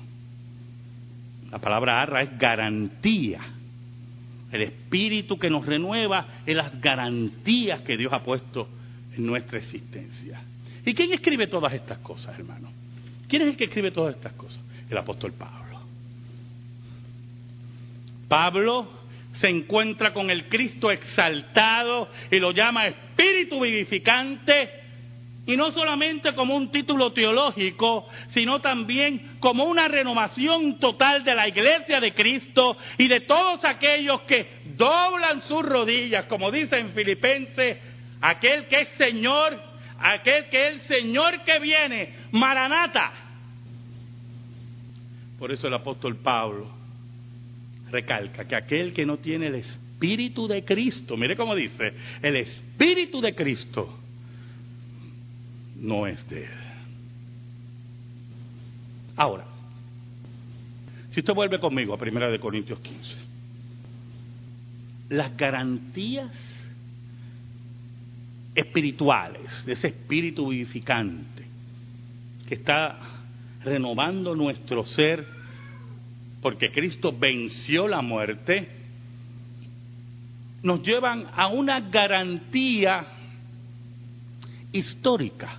La 1.51 1.59
palabra 1.59 2.03
arra 2.03 2.23
es 2.23 2.39
garantía. 2.39 3.41
El 4.53 4.63
Espíritu 4.63 5.39
que 5.39 5.51
nos 5.51 5.67
renueva 5.67 6.27
es 6.45 6.55
las 6.55 6.81
garantías 6.81 7.81
que 7.81 7.97
Dios 7.97 8.13
ha 8.13 8.23
puesto 8.23 8.69
en 9.17 9.27
nuestra 9.27 9.59
existencia. 9.59 10.41
¿Y 10.85 10.95
quién 10.95 11.13
escribe 11.13 11.47
todas 11.49 11.73
estas 11.73 11.99
cosas, 11.99 12.39
hermano? 12.39 12.71
¿Quién 13.29 13.43
es 13.43 13.49
el 13.49 13.57
que 13.57 13.65
escribe 13.65 13.91
todas 13.91 14.15
estas 14.15 14.33
cosas? 14.35 14.61
El 14.89 14.99
apóstol 14.99 15.33
Pablo. 15.33 15.81
Pablo 18.29 18.89
se 19.41 19.49
encuentra 19.49 20.13
con 20.13 20.31
el 20.31 20.49
Cristo 20.49 20.91
exaltado 20.91 22.09
y 22.31 22.39
lo 22.39 22.53
llama 22.53 22.87
espíritu 22.87 23.61
vivificante 23.61 24.83
Y 25.47 25.57
no 25.57 25.71
solamente 25.71 26.35
como 26.35 26.57
un 26.57 26.73
título 26.73 27.13
teológico, 27.13 28.09
sino 28.31 28.61
también 28.61 29.37
como 29.39 29.65
una 29.65 29.87
renovación 29.87 30.81
total 30.81 31.23
de 31.23 31.37
la 31.37 31.47
iglesia 31.47 32.01
de 32.01 32.15
Cristo 32.15 32.77
y 32.99 33.07
de 33.07 33.21
todos 33.21 33.65
aquellos 33.65 34.23
que 34.23 34.63
doblan 34.77 35.43
sus 35.43 35.65
rodillas, 35.65 36.25
como 36.25 36.51
dice 36.51 36.81
en 36.81 36.91
Filipenses, 36.91 37.79
aquel 38.21 38.67
que 38.67 38.81
es 38.81 38.89
Señor, 38.99 39.57
aquel 40.01 40.49
que 40.49 40.67
es 40.67 40.73
el 40.75 40.81
Señor 40.83 41.45
que 41.45 41.61
viene, 41.61 42.15
Maranata. 42.33 43.13
Por 45.39 45.53
eso 45.53 45.69
el 45.69 45.75
apóstol 45.75 46.17
Pablo 46.17 46.86
recalca 47.91 48.47
que 48.47 48.57
aquel 48.57 48.93
que 48.93 49.07
no 49.07 49.19
tiene 49.19 49.49
el 49.49 49.57
Espíritu 49.57 50.47
de 50.47 50.65
Cristo, 50.65 51.17
mire 51.17 51.37
cómo 51.37 51.55
dice, 51.55 51.93
el 52.23 52.37
Espíritu 52.37 53.21
de 53.21 53.35
Cristo, 53.35 53.99
no 55.77 56.07
es 56.07 56.29
de 56.29 56.45
él. 56.45 56.51
Ahora, 59.17 59.45
si 61.11 61.21
usted 61.21 61.33
vuelve 61.33 61.59
conmigo 61.59 61.95
a 61.95 61.99
Primera 61.99 62.29
de 62.29 62.39
Corintios 62.39 62.79
15, 62.81 63.15
las 65.11 65.37
garantías 65.37 66.31
espirituales 68.55 69.65
de 69.65 69.75
ese 69.75 69.89
espíritu 69.89 70.49
vivificante 70.49 71.45
que 72.49 72.55
está 72.55 72.99
renovando 73.65 74.35
nuestro 74.35 74.85
ser 74.85 75.36
porque 76.47 76.71
Cristo 76.71 77.11
venció 77.11 77.89
la 77.89 78.03
muerte, 78.03 78.69
nos 80.63 80.81
llevan 80.81 81.27
a 81.35 81.49
una 81.49 81.81
garantía 81.81 83.05
histórica 84.71 85.59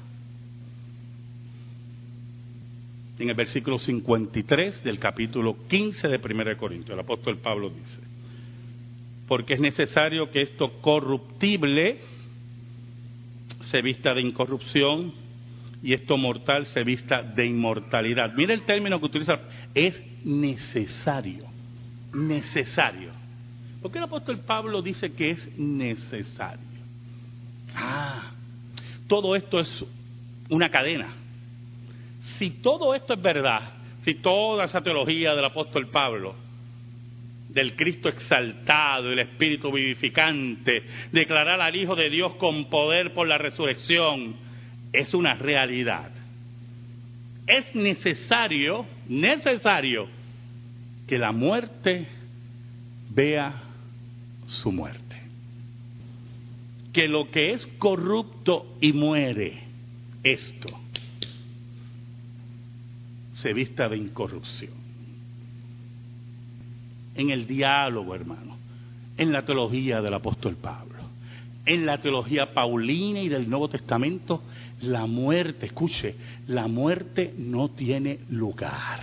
en 3.20 3.28
el 3.28 3.36
versículo 3.36 3.78
53 3.78 4.82
del 4.82 4.98
capítulo 4.98 5.58
15 5.68 6.08
de 6.08 6.22
1 6.24 6.58
Corintios. 6.58 6.94
El 6.94 7.04
apóstol 7.04 7.40
Pablo 7.40 7.70
dice, 7.70 8.00
porque 9.28 9.56
es 9.56 9.60
necesario 9.60 10.32
que 10.32 10.42
esto 10.42 10.80
corruptible 10.80 12.00
se 13.70 13.82
vista 13.82 14.14
de 14.14 14.22
incorrupción 14.22 15.12
y 15.84 15.94
esto 15.94 16.18
mortal 16.18 16.66
se 16.68 16.84
vista 16.84 17.22
de 17.22 17.46
inmortalidad. 17.46 18.34
Mira 18.36 18.54
el 18.54 18.64
término 18.64 19.00
que 19.00 19.06
utiliza, 19.06 19.40
es 19.86 20.02
necesario, 20.24 21.46
necesario. 22.14 23.12
¿Por 23.82 23.92
qué 23.92 23.98
el 24.00 24.06
apóstol 24.06 24.40
Pablo 24.40 24.82
dice 24.82 25.14
que 25.14 25.32
es 25.32 25.58
necesario? 25.58 26.66
Ah, 27.76 28.32
todo 29.08 29.36
esto 29.36 29.60
es 29.60 29.86
una 30.50 30.70
cadena 30.70 31.08
si 32.38 32.52
todo 32.62 32.94
esto 32.94 33.14
es 33.14 33.22
verdad, 33.22 33.62
si 34.02 34.16
toda 34.16 34.66
esa 34.66 34.82
teología 34.82 35.34
del 35.34 35.46
apóstol 35.46 35.88
Pablo, 35.88 36.36
del 37.50 37.76
Cristo 37.76 38.10
exaltado, 38.10 39.12
el 39.12 39.20
Espíritu 39.20 39.72
vivificante, 39.72 40.84
declarar 41.12 41.60
al 41.62 41.76
Hijo 41.76 41.96
de 41.96 42.10
Dios 42.10 42.36
con 42.36 42.70
poder 42.70 43.14
por 43.14 43.28
la 43.28 43.38
resurrección, 43.38 44.36
es 44.94 45.14
una 45.14 45.34
realidad. 45.36 46.12
Es 47.48 47.74
necesario, 47.74 48.86
necesario, 49.10 50.08
que 51.08 51.18
la 51.18 51.32
muerte 51.32 52.08
vea 53.10 53.64
su 54.48 54.72
muerte. 54.72 55.22
Que 56.94 57.08
lo 57.08 57.30
que 57.30 57.52
es 57.52 57.66
corrupto 57.78 58.78
y 58.82 58.94
muere, 58.94 59.64
esto, 60.24 60.68
se 63.36 63.54
vista 63.54 63.88
de 63.88 63.98
incorrupción. 63.98 64.74
En 67.16 67.30
el 67.30 67.48
diálogo, 67.48 68.16
hermano, 68.16 68.58
en 69.18 69.32
la 69.32 69.44
teología 69.46 70.02
del 70.02 70.14
apóstol 70.14 70.56
Pablo, 70.56 70.98
en 71.66 71.86
la 71.86 72.00
teología 72.00 72.54
paulina 72.54 73.22
y 73.22 73.30
del 73.30 73.50
Nuevo 73.50 73.68
Testamento, 73.68 74.44
la 74.82 75.06
muerte, 75.06 75.68
escuche, 75.68 76.16
la 76.48 76.68
muerte 76.68 77.34
no 77.38 77.70
tiene 77.70 78.20
lugar, 78.30 79.02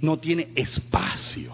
no 0.00 0.18
tiene 0.18 0.48
espacio. 0.54 1.52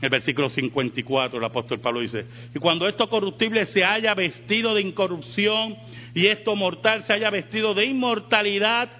El 0.00 0.10
versículo 0.10 0.50
54, 0.50 1.38
el 1.38 1.44
apóstol 1.44 1.80
Pablo 1.80 2.00
dice, 2.00 2.26
y 2.54 2.58
cuando 2.58 2.86
esto 2.86 3.08
corruptible 3.08 3.64
se 3.66 3.82
haya 3.82 4.14
vestido 4.14 4.74
de 4.74 4.82
incorrupción 4.82 5.76
y 6.14 6.26
esto 6.26 6.54
mortal 6.54 7.04
se 7.04 7.14
haya 7.14 7.30
vestido 7.30 7.72
de 7.72 7.86
inmortalidad, 7.86 8.90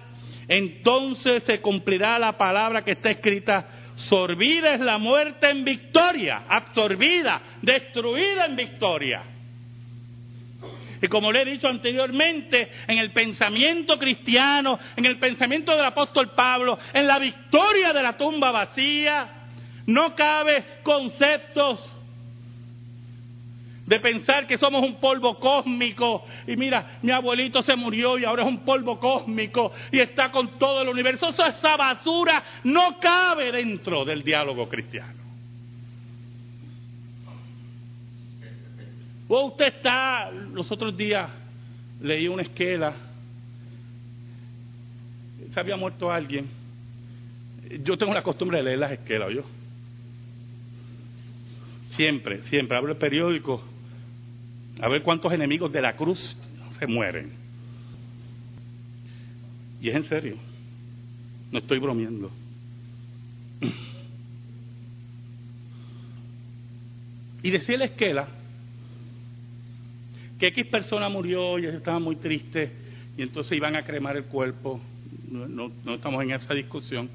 entonces 0.47 1.43
se 1.43 1.61
cumplirá 1.61 2.17
la 2.17 2.37
palabra 2.37 2.83
que 2.83 2.91
está 2.91 3.11
escrita, 3.11 3.93
sorbida 3.95 4.73
es 4.73 4.79
la 4.79 4.97
muerte 4.97 5.49
en 5.49 5.63
victoria, 5.63 6.45
absorbida, 6.49 7.41
destruida 7.61 8.45
en 8.45 8.55
victoria. 8.55 9.36
Y 11.01 11.07
como 11.07 11.31
le 11.31 11.41
he 11.41 11.45
dicho 11.45 11.67
anteriormente, 11.67 12.69
en 12.87 12.97
el 12.97 13.11
pensamiento 13.11 13.97
cristiano, 13.97 14.79
en 14.95 15.05
el 15.05 15.17
pensamiento 15.17 15.75
del 15.75 15.85
apóstol 15.85 16.31
Pablo, 16.35 16.77
en 16.93 17.07
la 17.07 17.19
victoria 17.19 17.93
de 17.93 18.01
la 18.03 18.17
tumba 18.17 18.51
vacía, 18.51 19.29
no 19.85 20.15
cabe 20.15 20.63
conceptos 20.83 21.79
de 23.85 23.99
pensar 24.01 24.45
que 24.45 24.57
somos 24.57 24.83
un 24.83 24.99
polvo 24.99 25.39
cósmico 25.39 26.25
y 26.45 26.57
mira, 26.57 26.99
mi 27.01 27.11
abuelito 27.11 27.63
se 27.63 27.75
murió 27.75 28.17
y 28.17 28.25
ahora 28.25 28.43
es 28.43 28.49
un 28.49 28.65
polvo 28.65 28.99
cósmico 28.99 29.71
y 29.91 29.99
está 30.01 30.29
con 30.29 30.59
todo 30.59 30.81
el 30.81 30.89
universo. 30.89 31.29
esa 31.29 31.77
basura 31.77 32.43
no 32.65 32.99
cabe 32.99 33.51
dentro 33.51 34.03
del 34.03 34.23
diálogo 34.23 34.67
cristiano. 34.67 35.26
O 39.27 39.47
usted 39.47 39.67
está, 39.67 40.31
los 40.31 40.71
otros 40.71 40.95
días 40.95 41.29
leí 42.01 42.27
una 42.27 42.43
esquela, 42.43 42.93
se 45.51 45.59
había 45.59 45.75
muerto 45.75 46.11
alguien. 46.11 46.47
Yo 47.83 47.97
tengo 47.97 48.13
la 48.13 48.23
costumbre 48.23 48.59
de 48.59 48.63
leer 48.63 48.79
las 48.79 48.91
esquelas, 48.91 49.33
yo. 49.33 49.41
Siempre, 51.95 52.43
siempre. 52.43 52.77
Abro 52.77 52.91
el 52.91 52.97
periódico 52.97 53.61
a 54.79 54.87
ver 54.87 55.01
cuántos 55.01 55.33
enemigos 55.33 55.71
de 55.71 55.81
la 55.81 55.95
cruz 55.95 56.37
se 56.79 56.87
mueren. 56.87 57.31
Y 59.81 59.89
es 59.89 59.95
en 59.95 60.03
serio. 60.03 60.37
No 61.51 61.59
estoy 61.59 61.79
bromeando. 61.79 62.31
Y 67.43 67.51
decía 67.51 67.77
la 67.77 67.85
esquela 67.85 68.27
que 70.39 70.47
X 70.47 70.65
persona 70.67 71.09
murió 71.09 71.57
y 71.57 71.63
ellos 71.63 71.75
estaban 71.75 72.03
muy 72.03 72.15
tristes 72.15 72.71
y 73.17 73.23
entonces 73.23 73.57
iban 73.57 73.75
a 73.75 73.83
cremar 73.83 74.17
el 74.17 74.25
cuerpo. 74.25 74.79
No, 75.29 75.71
estamos 75.93 76.23
en 76.23 76.31
esa 76.31 76.53
discusión. 76.53 77.09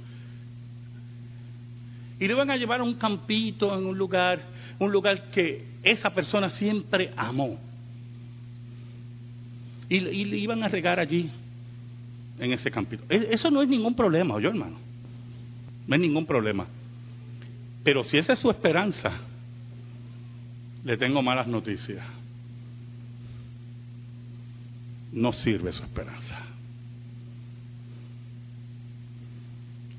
Y 2.18 2.26
lo 2.26 2.34
iban 2.34 2.50
a 2.50 2.56
llevar 2.56 2.80
a 2.80 2.84
un 2.84 2.94
campito 2.94 3.76
en 3.76 3.86
un 3.86 3.96
lugar 3.96 4.40
un 4.78 4.92
lugar 4.92 5.30
que 5.30 5.64
esa 5.82 6.10
persona 6.10 6.50
siempre 6.50 7.12
amó. 7.16 7.58
Y, 9.88 10.00
le 10.00 10.38
iban 10.38 10.62
a 10.62 10.68
regar 10.68 10.98
allí, 10.98 11.30
en 12.38 12.52
ese 12.52 12.70
campito. 12.70 13.04
E, 13.08 13.28
eso 13.30 13.50
no 13.50 13.60
es 13.62 13.68
ningún 13.68 13.94
problema, 13.94 14.34
oye 14.34 14.48
hermano. 14.48 14.78
No 15.86 15.94
es 15.94 16.00
ningún 16.00 16.24
problema. 16.24 16.66
Pero 17.84 18.02
si 18.04 18.16
esa 18.16 18.32
es 18.32 18.38
su 18.38 18.50
esperanza, 18.50 19.12
le 20.84 20.96
tengo 20.96 21.22
malas 21.22 21.46
noticias. 21.46 22.04
No 25.12 25.32
sirve 25.32 25.72
su 25.72 25.82
esperanza. 25.82 26.38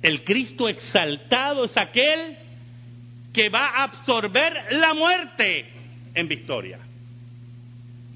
El 0.02 0.24
Cristo 0.24 0.68
exaltado 0.68 1.66
es 1.66 1.78
aquel 1.78 2.38
que 3.32 3.50
va 3.50 3.68
a 3.70 3.84
absorber 3.84 4.74
la 4.74 4.94
muerte 4.94 5.66
en 6.14 6.28
victoria. 6.28 6.80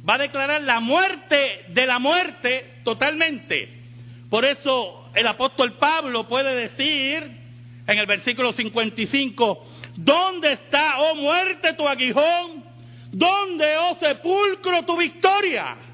Va 0.08 0.16
a 0.16 0.20
declarar 0.20 0.62
la 0.62 0.80
muerte 0.80 1.66
de 1.70 1.86
la 1.86 2.00
muerte 2.00 2.82
totalmente. 2.84 3.70
Por 4.30 4.44
eso 4.44 5.10
el 5.16 5.26
apóstol 5.28 5.78
Pablo 5.78 6.28
puede 6.28 6.56
decir 6.56 7.24
en 7.88 7.98
el 7.98 8.06
versículo 8.06 8.52
55, 8.52 9.66
¿dónde 9.96 10.54
está, 10.54 11.00
oh 11.00 11.16
muerte, 11.16 11.74
tu 11.74 11.88
aguijón? 11.88 12.66
¿Dónde, 13.12 13.78
oh 13.78 13.98
sepulcro, 13.98 14.84
tu 14.84 14.98
victoria? 14.98 15.87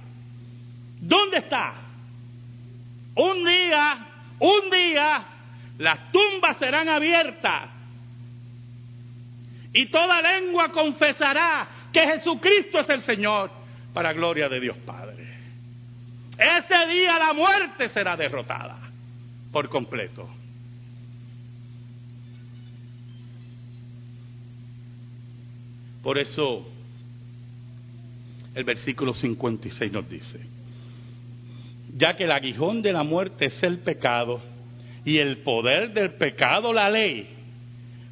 ¿Dónde 1.03 1.39
está? 1.39 1.73
Un 3.15 3.45
día, 3.45 4.07
un 4.39 4.69
día, 4.69 5.25
las 5.77 6.11
tumbas 6.13 6.57
serán 6.57 6.87
abiertas 6.87 7.69
y 9.73 9.87
toda 9.87 10.21
lengua 10.21 10.69
confesará 10.69 11.67
que 11.91 12.01
Jesucristo 12.01 12.79
es 12.79 12.89
el 12.89 13.03
Señor, 13.03 13.51
para 13.93 14.13
gloria 14.13 14.47
de 14.47 14.61
Dios 14.61 14.77
Padre. 14.85 15.27
Ese 16.37 16.87
día 16.87 17.19
la 17.19 17.33
muerte 17.33 17.89
será 17.89 18.15
derrotada 18.15 18.77
por 19.51 19.67
completo. 19.67 20.29
Por 26.01 26.17
eso 26.17 26.65
el 28.55 28.63
versículo 28.63 29.13
56 29.13 29.91
nos 29.91 30.09
dice, 30.09 30.53
ya 31.95 32.15
que 32.15 32.23
el 32.23 32.31
aguijón 32.31 32.81
de 32.81 32.91
la 32.91 33.03
muerte 33.03 33.45
es 33.45 33.63
el 33.63 33.79
pecado 33.79 34.41
y 35.05 35.17
el 35.17 35.37
poder 35.39 35.93
del 35.93 36.13
pecado 36.15 36.73
la 36.73 36.89
ley, 36.89 37.27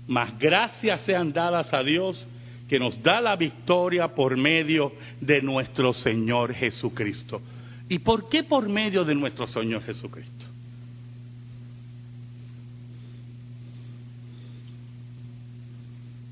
mas 0.08 0.38
gracias 0.38 1.02
sean 1.02 1.32
dadas 1.32 1.74
a 1.74 1.82
Dios 1.84 2.26
que 2.68 2.80
nos 2.80 3.02
da 3.02 3.20
la 3.20 3.36
victoria 3.36 4.10
por 4.10 4.38
medio 4.38 4.94
de 5.20 5.42
nuestro 5.42 5.94
Señor 5.94 6.54
Jesucristo. 6.54 7.42
¿Y 7.90 8.00
por 8.00 8.30
qué 8.30 8.44
por 8.44 8.70
medio 8.70 9.04
de 9.04 9.14
nuestro 9.14 9.48
Señor 9.48 9.84
Jesucristo? 9.84 10.46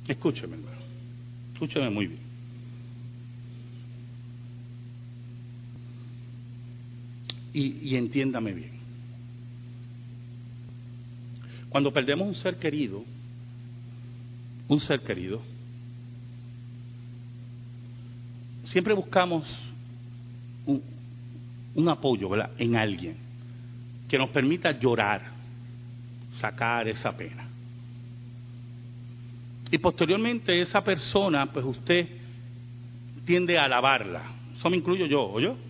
Escúcheme, 0.07 0.55
hermano. 0.55 0.77
Escúcheme 1.53 1.89
muy 1.89 2.07
bien. 2.07 2.28
Y, 7.59 7.97
entiéndame 7.97 8.53
bien. 8.53 8.71
Cuando 11.67 11.91
perdemos 11.91 12.25
un 12.25 12.35
ser 12.35 12.57
querido, 12.57 13.03
un 14.69 14.79
ser 14.79 15.01
querido, 15.01 15.41
siempre 18.63 18.93
buscamos 18.93 19.45
un, 20.65 21.89
apoyo 21.89 22.29
en 22.57 22.77
alguien 22.77 23.17
que 24.07 24.17
nos 24.17 24.29
permita 24.29 24.71
llorar, 24.71 25.21
sacar 26.39 26.87
esa 26.87 27.15
pena. 27.15 27.45
Y 29.69 29.77
posteriormente 29.79 30.61
esa 30.61 30.81
persona, 30.81 31.51
pues 31.51 31.65
usted 31.65 32.07
tiende 33.25 33.57
a 33.57 33.65
alabarla. 33.65 34.21
Eso 34.55 34.69
me 34.69 34.77
incluyo 34.77 35.05
yo, 35.05 35.29
¿o 35.29 35.39
yo? 35.41 35.68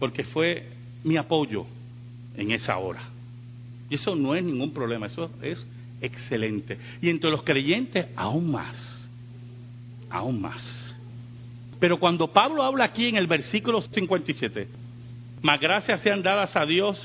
Porque 0.00 0.24
fue 0.24 0.66
mi 1.04 1.16
apoyo 1.16 1.64
en 2.36 2.50
esa 2.50 2.76
hora. 2.78 3.02
Y 3.88 3.94
eso 3.94 4.16
no 4.16 4.34
es 4.34 4.42
ningún 4.42 4.72
problema, 4.72 5.06
eso 5.06 5.30
es 5.40 5.64
excelente. 6.00 6.76
Y 7.00 7.08
entre 7.08 7.30
los 7.30 7.44
creyentes, 7.44 8.06
aún 8.16 8.50
más, 8.50 9.08
aún 10.10 10.40
más. 10.40 10.64
Pero 11.78 12.00
cuando 12.00 12.32
Pablo 12.32 12.64
habla 12.64 12.86
aquí 12.86 13.06
en 13.06 13.16
el 13.16 13.28
versículo 13.28 13.80
57, 13.80 14.66
más 15.42 15.60
gracias 15.60 16.00
sean 16.00 16.22
dadas 16.22 16.56
a 16.56 16.66
Dios, 16.66 17.00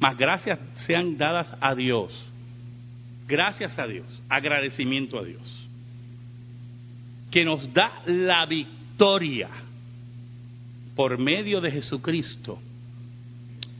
más 0.00 0.18
gracias 0.18 0.58
sean 0.86 1.16
dadas 1.16 1.46
a 1.60 1.76
Dios 1.76 2.12
Gracias 3.26 3.78
a 3.78 3.86
Dios, 3.86 4.06
agradecimiento 4.28 5.18
a 5.18 5.24
Dios, 5.24 5.68
que 7.30 7.44
nos 7.44 7.72
da 7.72 8.02
la 8.06 8.44
victoria 8.44 9.48
por 10.94 11.18
medio 11.18 11.60
de 11.60 11.70
Jesucristo. 11.70 12.58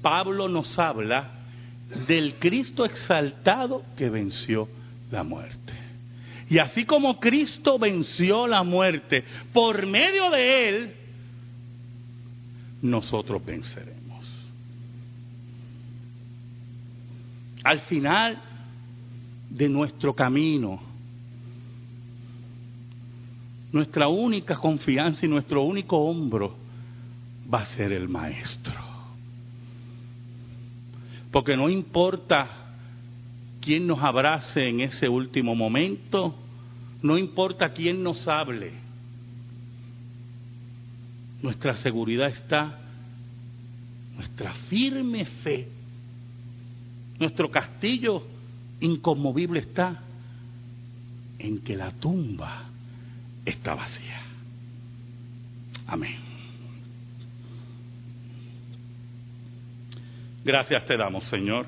Pablo 0.02 0.48
nos 0.48 0.78
habla 0.78 1.30
del 2.06 2.34
Cristo 2.38 2.84
exaltado 2.84 3.82
que 3.96 4.10
venció 4.10 4.68
la 5.10 5.22
muerte. 5.22 5.72
Y 6.50 6.58
así 6.58 6.84
como 6.84 7.18
Cristo 7.18 7.78
venció 7.78 8.46
la 8.46 8.62
muerte, 8.62 9.24
por 9.52 9.86
medio 9.86 10.30
de 10.30 10.68
Él, 10.68 10.94
nosotros 12.82 13.44
venceremos. 13.44 14.02
Al 17.62 17.80
final, 17.80 18.42
de 19.54 19.68
nuestro 19.68 20.14
camino. 20.14 20.80
Nuestra 23.72 24.08
única 24.08 24.56
confianza 24.56 25.24
y 25.24 25.28
nuestro 25.28 25.62
único 25.62 25.96
hombro 25.96 26.63
va 27.52 27.62
a 27.62 27.66
ser 27.66 27.92
el 27.92 28.08
Maestro. 28.08 28.80
Porque 31.30 31.56
no 31.56 31.68
importa 31.68 32.48
quién 33.60 33.86
nos 33.86 34.00
abrace 34.00 34.68
en 34.68 34.80
ese 34.80 35.08
último 35.08 35.54
momento, 35.54 36.34
no 37.02 37.18
importa 37.18 37.72
quién 37.72 38.02
nos 38.02 38.26
hable, 38.28 38.72
nuestra 41.42 41.74
seguridad 41.76 42.28
está, 42.28 42.78
nuestra 44.14 44.54
firme 44.70 45.24
fe, 45.24 45.68
nuestro 47.18 47.50
castillo 47.50 48.22
inconmovible 48.80 49.60
está 49.60 50.02
en 51.38 51.58
que 51.60 51.76
la 51.76 51.90
tumba 51.92 52.64
está 53.44 53.74
vacía. 53.74 54.22
Amén. 55.86 56.23
Gracias 60.44 60.84
te 60.84 60.96
damos, 60.96 61.24
Señor. 61.24 61.66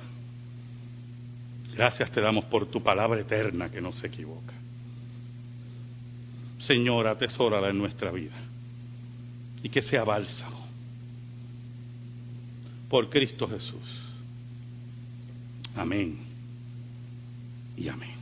Gracias 1.74 2.10
te 2.10 2.20
damos 2.20 2.44
por 2.46 2.66
tu 2.66 2.82
palabra 2.82 3.20
eterna 3.20 3.70
que 3.70 3.80
no 3.80 3.92
se 3.92 4.06
equivoca. 4.06 4.54
Señor, 6.60 7.06
atesórala 7.06 7.70
en 7.70 7.78
nuestra 7.78 8.10
vida 8.10 8.36
y 9.62 9.68
que 9.68 9.82
sea 9.82 10.04
bálsamo 10.04 10.66
por 12.88 13.08
Cristo 13.10 13.48
Jesús. 13.48 14.02
Amén 15.74 16.18
y 17.76 17.88
amén. 17.88 18.14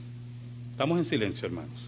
Estamos 0.72 0.98
en 0.98 1.04
silencio, 1.04 1.46
hermanos. 1.46 1.83